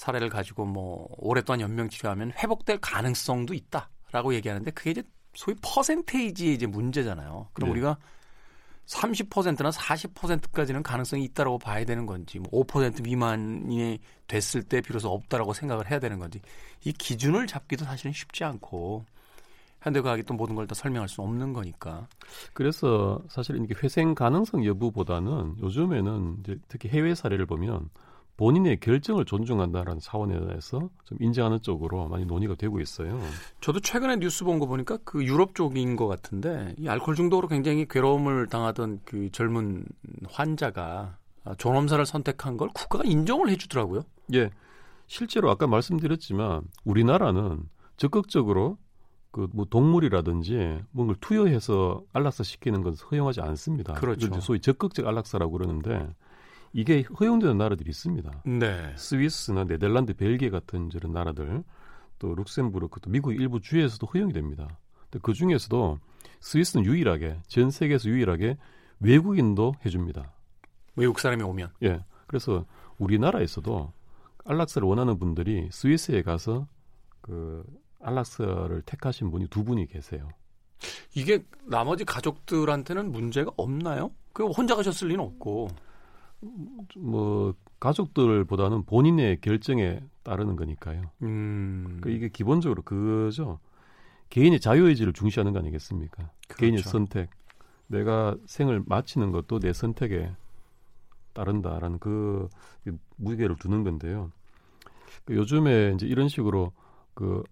사례를 0.01 0.31
가지고 0.31 0.65
뭐 0.65 1.07
오랫동안 1.19 1.61
연명 1.61 1.91
치료하면 1.91 2.33
회복될 2.33 2.79
가능성도 2.81 3.53
있다라고 3.53 4.33
얘기하는데 4.35 4.71
그게 4.71 4.93
이제 4.93 5.03
소위 5.35 5.55
퍼센테이지의 5.61 6.55
이제 6.55 6.67
문제잖아요. 6.67 7.49
그럼 7.53 7.69
네. 7.69 7.73
우리가 7.73 7.99
30%나 8.87 9.69
40%까지는 9.69 10.83
가능성이 10.83 11.25
있다라고 11.25 11.59
봐야 11.59 11.85
되는 11.85 12.07
건지 12.07 12.39
뭐5% 12.39 13.03
미만이 13.03 13.99
됐을 14.27 14.63
때 14.63 14.81
비로소 14.81 15.11
없다라고 15.11 15.53
생각을 15.53 15.91
해야 15.91 15.99
되는 15.99 16.19
건지 16.19 16.41
이 16.83 16.93
기준을 16.93 17.47
잡기도 17.47 17.85
사실은 17.85 18.15
쉽지 18.15 18.43
않고 18.45 19.05
현대과학이 19.83 20.23
또 20.23 20.33
모든 20.33 20.55
걸 20.55 20.67
다 20.67 20.75
설명할 20.75 21.11
수 21.11 21.21
없는 21.21 21.53
거니까. 21.53 22.09
그래서 22.55 23.23
사실 23.29 23.63
이게 23.63 23.75
회생 23.83 24.15
가능성 24.15 24.65
여부보다는 24.65 25.57
요즘에는 25.61 26.39
이제 26.41 26.59
특히 26.69 26.89
해외 26.89 27.15
사례를 27.15 27.45
보면 27.45 27.91
본인의 28.41 28.81
결정을 28.81 29.27
존중한다라는 29.27 30.01
차원에서 30.01 30.89
좀 31.05 31.19
인정하는 31.21 31.61
쪽으로 31.61 32.09
많이 32.09 32.25
논의가 32.25 32.55
되고 32.55 32.81
있어요. 32.81 33.21
저도 33.61 33.81
최근에 33.81 34.17
뉴스 34.17 34.45
본 34.45 34.59
거 34.59 34.65
보니까 34.65 34.97
그 35.05 35.23
유럽 35.27 35.55
쪽인 35.55 35.95
것 35.95 36.07
같은데 36.09 36.75
이 36.79 36.89
알코올 36.89 37.17
중독으로 37.17 37.49
굉장히 37.49 37.87
괴로움을 37.87 38.47
당하던 38.47 39.01
그 39.05 39.31
젊은 39.31 39.85
환자가 40.31 41.19
존엄사를 41.59 42.05
선택한 42.07 42.57
걸 42.57 42.71
국가가 42.75 43.05
인정을 43.05 43.51
해주더라고요. 43.51 44.05
예, 44.33 44.49
실제로 45.07 45.51
아까 45.51 45.67
말씀드렸지만 45.67 46.63
우리나라는 46.85 47.69
적극적으로 47.99 48.79
그뭐 49.33 49.67
동물이라든지 49.69 50.81
뭔가 50.93 51.15
투여해서 51.21 52.03
안락사 52.15 52.43
시키는 52.43 52.83
건 52.83 52.95
허용하지 53.11 53.43
않습니다. 53.43 53.93
그렇죠. 53.95 54.41
소위 54.41 54.61
적극적 54.61 55.07
안락사라고 55.07 55.53
그러는데 55.53 56.09
이게 56.73 57.03
허용되는 57.03 57.59
나라들이 57.59 57.91
있습니다. 57.91 58.43
네. 58.47 58.95
스위스나 58.97 59.65
네덜란드, 59.65 60.15
벨기에 60.15 60.51
같은 60.51 60.89
저런 60.91 61.13
나라들, 61.13 61.65
또 62.19 62.35
룩셈부르크, 62.35 63.01
또 63.01 63.11
미국 63.11 63.33
일부 63.33 63.61
주에서도 63.61 64.07
허용이 64.07 64.33
됩니다. 64.33 64.79
그 65.23 65.33
중에서도 65.33 65.99
스위스는 66.41 66.85
유일하게 66.85 67.39
전 67.49 67.71
세계에서 67.71 68.09
유일하게 68.09 68.57
외국인도 69.01 69.75
해줍니다. 69.85 70.33
외국 70.97 71.19
사람이 71.19 71.43
오면. 71.43 71.71
예. 71.83 72.05
그래서 72.27 72.65
우리나라에서도 72.99 73.93
안락사를 74.45 74.87
원하는 74.87 75.19
분들이 75.19 75.69
스위스에 75.73 76.23
가서 76.23 76.69
그 77.21 77.65
안락사를 78.01 78.83
택하신 78.87 79.31
분이 79.31 79.49
두 79.49 79.65
분이 79.65 79.87
계세요. 79.87 80.29
이게 81.15 81.45
나머지 81.65 82.05
가족들한테는 82.05 83.11
문제가 83.11 83.51
없나요? 83.57 84.13
그 84.33 84.47
혼자 84.47 84.77
가셨을 84.77 85.09
리는 85.09 85.25
없고. 85.25 85.69
뭐 86.97 87.55
가족들보다는 87.81 88.85
본인의 88.85 89.41
결정에 89.41 90.01
따르는 90.23 90.57
거니까요. 90.57 91.03
음. 91.23 91.99
그 92.01 92.11
이게 92.11 92.29
기본적으로 92.29 92.83
그거죠. 92.83 93.59
개인의 94.31 94.61
자유의지를 94.61 95.13
중시하는 95.13 95.53
거 95.53 95.59
아니겠습니까? 95.59 96.31
그렇죠. 96.47 96.57
개인의 96.57 96.83
선택. 96.83 97.31
내가 97.89 98.37
생을 98.47 98.83
마치는 98.87 99.33
것도 99.33 99.59
내 99.59 99.73
선택에 99.73 100.31
따른다라는 101.33 101.99
그 101.99 102.49
무게를 103.17 103.57
두는 103.57 103.85
건데요. 103.85 104.31
그 105.25 105.35
요즘에 105.35 105.93
이제 105.95 106.07
이런 106.07 106.29
식으로 106.29 106.73
그 107.15 107.43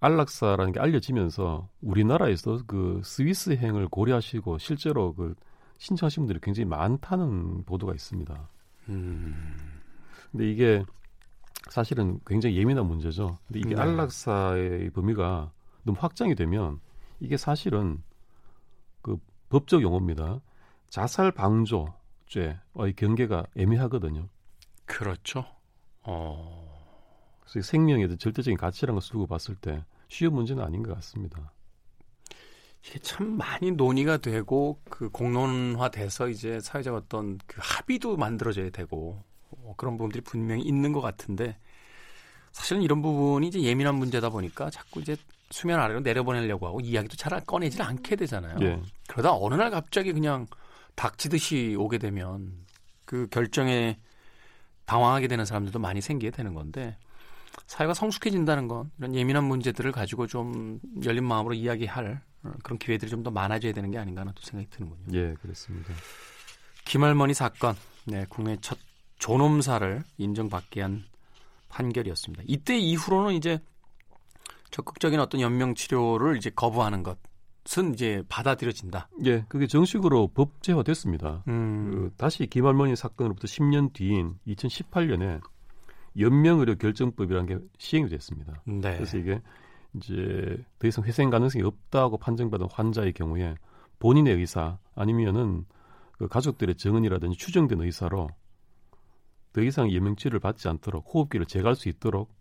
안락사라는 0.00 0.72
게 0.72 0.80
알려지면서 0.80 1.68
우리나라에서 1.80 2.62
그 2.66 3.00
스위스행을 3.04 3.88
고려하시고 3.88 4.58
실제로 4.58 5.14
그 5.14 5.34
신청하신 5.82 6.22
분들이 6.22 6.38
굉장히 6.40 6.66
많다는 6.66 7.64
보도가 7.64 7.92
있습니다. 7.92 8.48
음. 8.88 9.56
근데 10.30 10.48
이게 10.48 10.84
사실은 11.70 12.20
굉장히 12.24 12.56
예민한 12.56 12.86
문제죠. 12.86 13.36
근데 13.48 13.58
이게 13.58 13.74
네. 13.74 13.80
안락사의 13.80 14.90
범위가 14.90 15.50
너무 15.82 15.98
확장이 16.00 16.36
되면 16.36 16.80
이게 17.18 17.36
사실은 17.36 18.00
그 19.02 19.18
법적 19.48 19.82
용어입니다. 19.82 20.40
자살 20.88 21.32
방조죄의 21.32 22.60
경계가 22.94 23.46
애매하거든요. 23.56 24.28
그렇죠. 24.86 25.44
어. 26.02 26.80
그래서 27.40 27.58
이 27.58 27.62
생명에 27.62 28.06
대한 28.06 28.18
절대적인 28.18 28.56
가치라는 28.56 28.94
것을 28.94 29.12
두고 29.12 29.26
봤을 29.26 29.56
때 29.56 29.84
쉬운 30.06 30.32
문제는 30.34 30.62
아닌 30.62 30.84
것 30.84 30.94
같습니다. 30.94 31.50
이게 32.84 32.98
참 32.98 33.36
많이 33.36 33.70
논의가 33.70 34.16
되고 34.18 34.80
그 34.90 35.08
공론화돼서 35.10 36.28
이제 36.28 36.60
사회적 36.60 36.94
어떤 36.94 37.38
그 37.46 37.60
합의도 37.62 38.16
만들어져야 38.16 38.70
되고 38.70 39.22
어, 39.50 39.74
그런 39.76 39.96
부분들이 39.96 40.20
분명히 40.22 40.62
있는 40.62 40.92
것 40.92 41.00
같은데 41.00 41.56
사실은 42.50 42.82
이런 42.82 43.00
부분이 43.00 43.48
이제 43.48 43.62
예민한 43.62 43.94
문제다 43.94 44.30
보니까 44.30 44.68
자꾸 44.70 45.00
이제 45.00 45.16
수면 45.50 45.80
아래로 45.80 46.00
내려보내려고 46.00 46.66
하고 46.66 46.80
이야기도 46.80 47.16
잘 47.16 47.40
꺼내질 47.44 47.82
않게 47.82 48.16
되잖아요. 48.16 48.56
예. 48.62 48.82
그러다 49.06 49.34
어느 49.34 49.54
날 49.54 49.70
갑자기 49.70 50.12
그냥 50.12 50.46
닥치듯이 50.94 51.76
오게 51.78 51.98
되면 51.98 52.52
그 53.04 53.26
결정에 53.28 53.98
당황하게 54.86 55.28
되는 55.28 55.44
사람들도 55.44 55.78
많이 55.78 56.00
생기게 56.00 56.30
되는 56.30 56.54
건데 56.54 56.96
사회가 57.66 57.94
성숙해진다는 57.94 58.68
건 58.68 58.90
이런 58.98 59.14
예민한 59.14 59.44
문제들을 59.44 59.92
가지고 59.92 60.26
좀 60.26 60.80
열린 61.04 61.24
마음으로 61.24 61.54
이야기할 61.54 62.22
어, 62.22 62.31
그런 62.62 62.78
기회들이 62.78 63.10
좀 63.10 63.22
더 63.22 63.30
많아져야 63.30 63.72
되는 63.72 63.90
게 63.90 63.98
아닌가 63.98 64.22
하는 64.22 64.32
또 64.34 64.42
생각이 64.42 64.68
드는군요. 64.70 65.16
예, 65.16 65.34
그렇습니다. 65.40 65.92
김할머니 66.84 67.34
사건, 67.34 67.76
네, 68.04 68.26
국내 68.28 68.56
첫 68.60 68.78
존엄사를 69.18 70.02
인정받게 70.18 70.82
한 70.82 71.04
판결이었습니다. 71.68 72.42
이때 72.48 72.76
이후로는 72.76 73.34
이제 73.34 73.60
적극적인 74.72 75.20
어떤 75.20 75.40
연명 75.40 75.74
치료를 75.76 76.36
이제 76.36 76.50
거부하는 76.50 77.04
것은 77.04 77.94
이제 77.94 78.22
받아들여진다. 78.28 79.08
예, 79.24 79.44
그게 79.48 79.66
정식으로 79.68 80.28
법제화됐습니다. 80.28 81.44
음, 81.46 81.90
그 81.92 82.10
다시 82.16 82.46
김할머니 82.46 82.96
사건으로부터 82.96 83.46
10년 83.46 83.92
뒤인 83.92 84.34
2018년에 84.48 85.40
연명의료 86.18 86.74
결정법이라는 86.76 87.46
게 87.46 87.64
시행이 87.78 88.08
됐습니다. 88.08 88.60
네. 88.66 88.96
그래서 88.96 89.16
이게 89.16 89.40
이제 89.94 90.64
더 90.78 90.88
이상 90.88 91.04
회생 91.04 91.30
가능성이 91.30 91.64
없다고 91.64 92.18
판정받은 92.18 92.68
환자의 92.70 93.12
경우에 93.12 93.54
본인의 93.98 94.36
의사 94.36 94.78
아니면은 94.94 95.66
그 96.12 96.28
가족들의 96.28 96.76
증언이라든지 96.76 97.36
추정된 97.36 97.80
의사로 97.80 98.28
더 99.52 99.60
이상 99.60 99.90
예명치료를 99.90 100.40
받지 100.40 100.68
않도록 100.68 101.06
호흡기를 101.12 101.46
제거할 101.46 101.76
수 101.76 101.88
있도록 101.88 102.32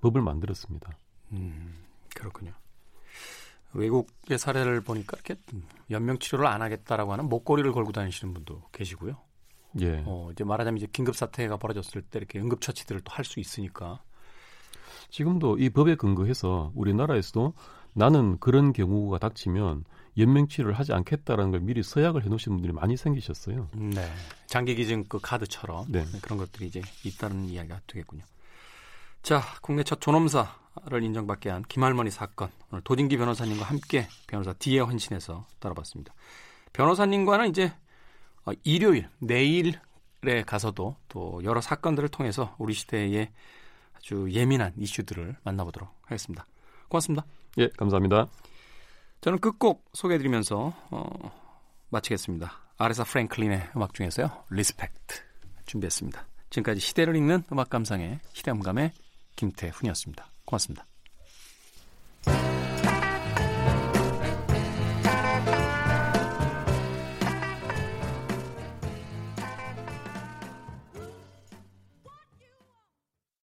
법을 0.00 0.22
만들었습니다. 0.22 0.96
음, 1.32 1.84
그렇군요. 2.14 2.52
외국의 3.74 4.38
사례를 4.38 4.80
보니까 4.80 5.16
이렇게 5.16 5.40
연명 5.90 6.18
치료를 6.18 6.46
안 6.46 6.62
하겠다라고 6.62 7.12
하는 7.12 7.28
목걸이를 7.28 7.72
걸고 7.72 7.92
다니시는 7.92 8.32
분도 8.32 8.62
계시고요. 8.72 9.16
예. 9.80 10.02
어, 10.06 10.30
이제 10.32 10.44
말하자면 10.44 10.78
이제 10.78 10.86
긴급 10.90 11.16
사태가 11.16 11.58
벌어졌을 11.58 12.02
때 12.02 12.18
이렇게 12.18 12.38
응급 12.40 12.60
처치들을 12.60 13.02
또 13.02 13.12
할 13.12 13.24
수 13.24 13.40
있으니까. 13.40 14.02
지금도 15.10 15.58
이 15.58 15.70
법에 15.70 15.94
근거해서 15.94 16.72
우리나라에서도 16.74 17.54
나는 17.94 18.38
그런 18.38 18.72
경우가 18.72 19.18
닥치면 19.18 19.84
연명치료를 20.16 20.74
하지 20.74 20.92
않겠다라는 20.92 21.50
걸 21.50 21.60
미리 21.60 21.82
서약을 21.82 22.24
해놓으신 22.24 22.52
분들이 22.52 22.72
많이 22.72 22.96
생기셨어요. 22.96 23.68
네. 23.74 24.06
장기 24.46 24.74
기증 24.74 25.04
그 25.08 25.18
카드처럼 25.20 25.86
네. 25.90 26.04
그런 26.22 26.38
것들이 26.38 26.66
이제 26.66 26.82
있다는 27.04 27.46
이야기가 27.46 27.80
되겠군요. 27.86 28.24
자, 29.22 29.42
국내 29.62 29.82
첫 29.82 30.00
존엄사를 30.00 31.02
인정받게 31.02 31.50
한 31.50 31.62
김할머니 31.62 32.10
사건 32.10 32.50
오늘 32.70 32.82
도진기 32.82 33.16
변호사님과 33.16 33.64
함께 33.64 34.08
변호사 34.26 34.52
D의 34.52 34.80
헌신에서 34.80 35.46
따라봤습니다. 35.58 36.14
변호사님과는 36.72 37.50
이제 37.50 37.72
어, 38.44 38.52
일요일 38.64 39.08
내일에 39.18 40.42
가서도 40.46 40.96
또 41.08 41.40
여러 41.44 41.60
사건들을 41.60 42.08
통해서 42.08 42.54
우리 42.58 42.74
시대의 42.74 43.30
아주 44.08 44.26
예민한 44.30 44.72
이슈들을 44.78 45.36
만나보도록 45.44 45.90
하겠습니다. 46.02 46.46
고맙습니다. 46.88 47.26
예, 47.58 47.68
감사합니다. 47.76 48.26
저는 49.20 49.38
끝곡 49.38 49.84
소개해드리면서 49.92 50.72
어, 50.90 51.10
마치겠습니다. 51.90 52.50
아레사 52.78 53.04
프랭클린의 53.04 53.70
음악 53.76 53.92
중에서요. 53.92 54.44
Respect 54.50 55.22
준비했습니다. 55.66 56.26
지금까지 56.48 56.80
시대를 56.80 57.16
읽는 57.16 57.42
음악 57.52 57.68
감상의 57.68 58.20
시대음감의 58.32 58.92
김태훈이었습니다. 59.36 60.26
고맙습니다. 60.46 60.87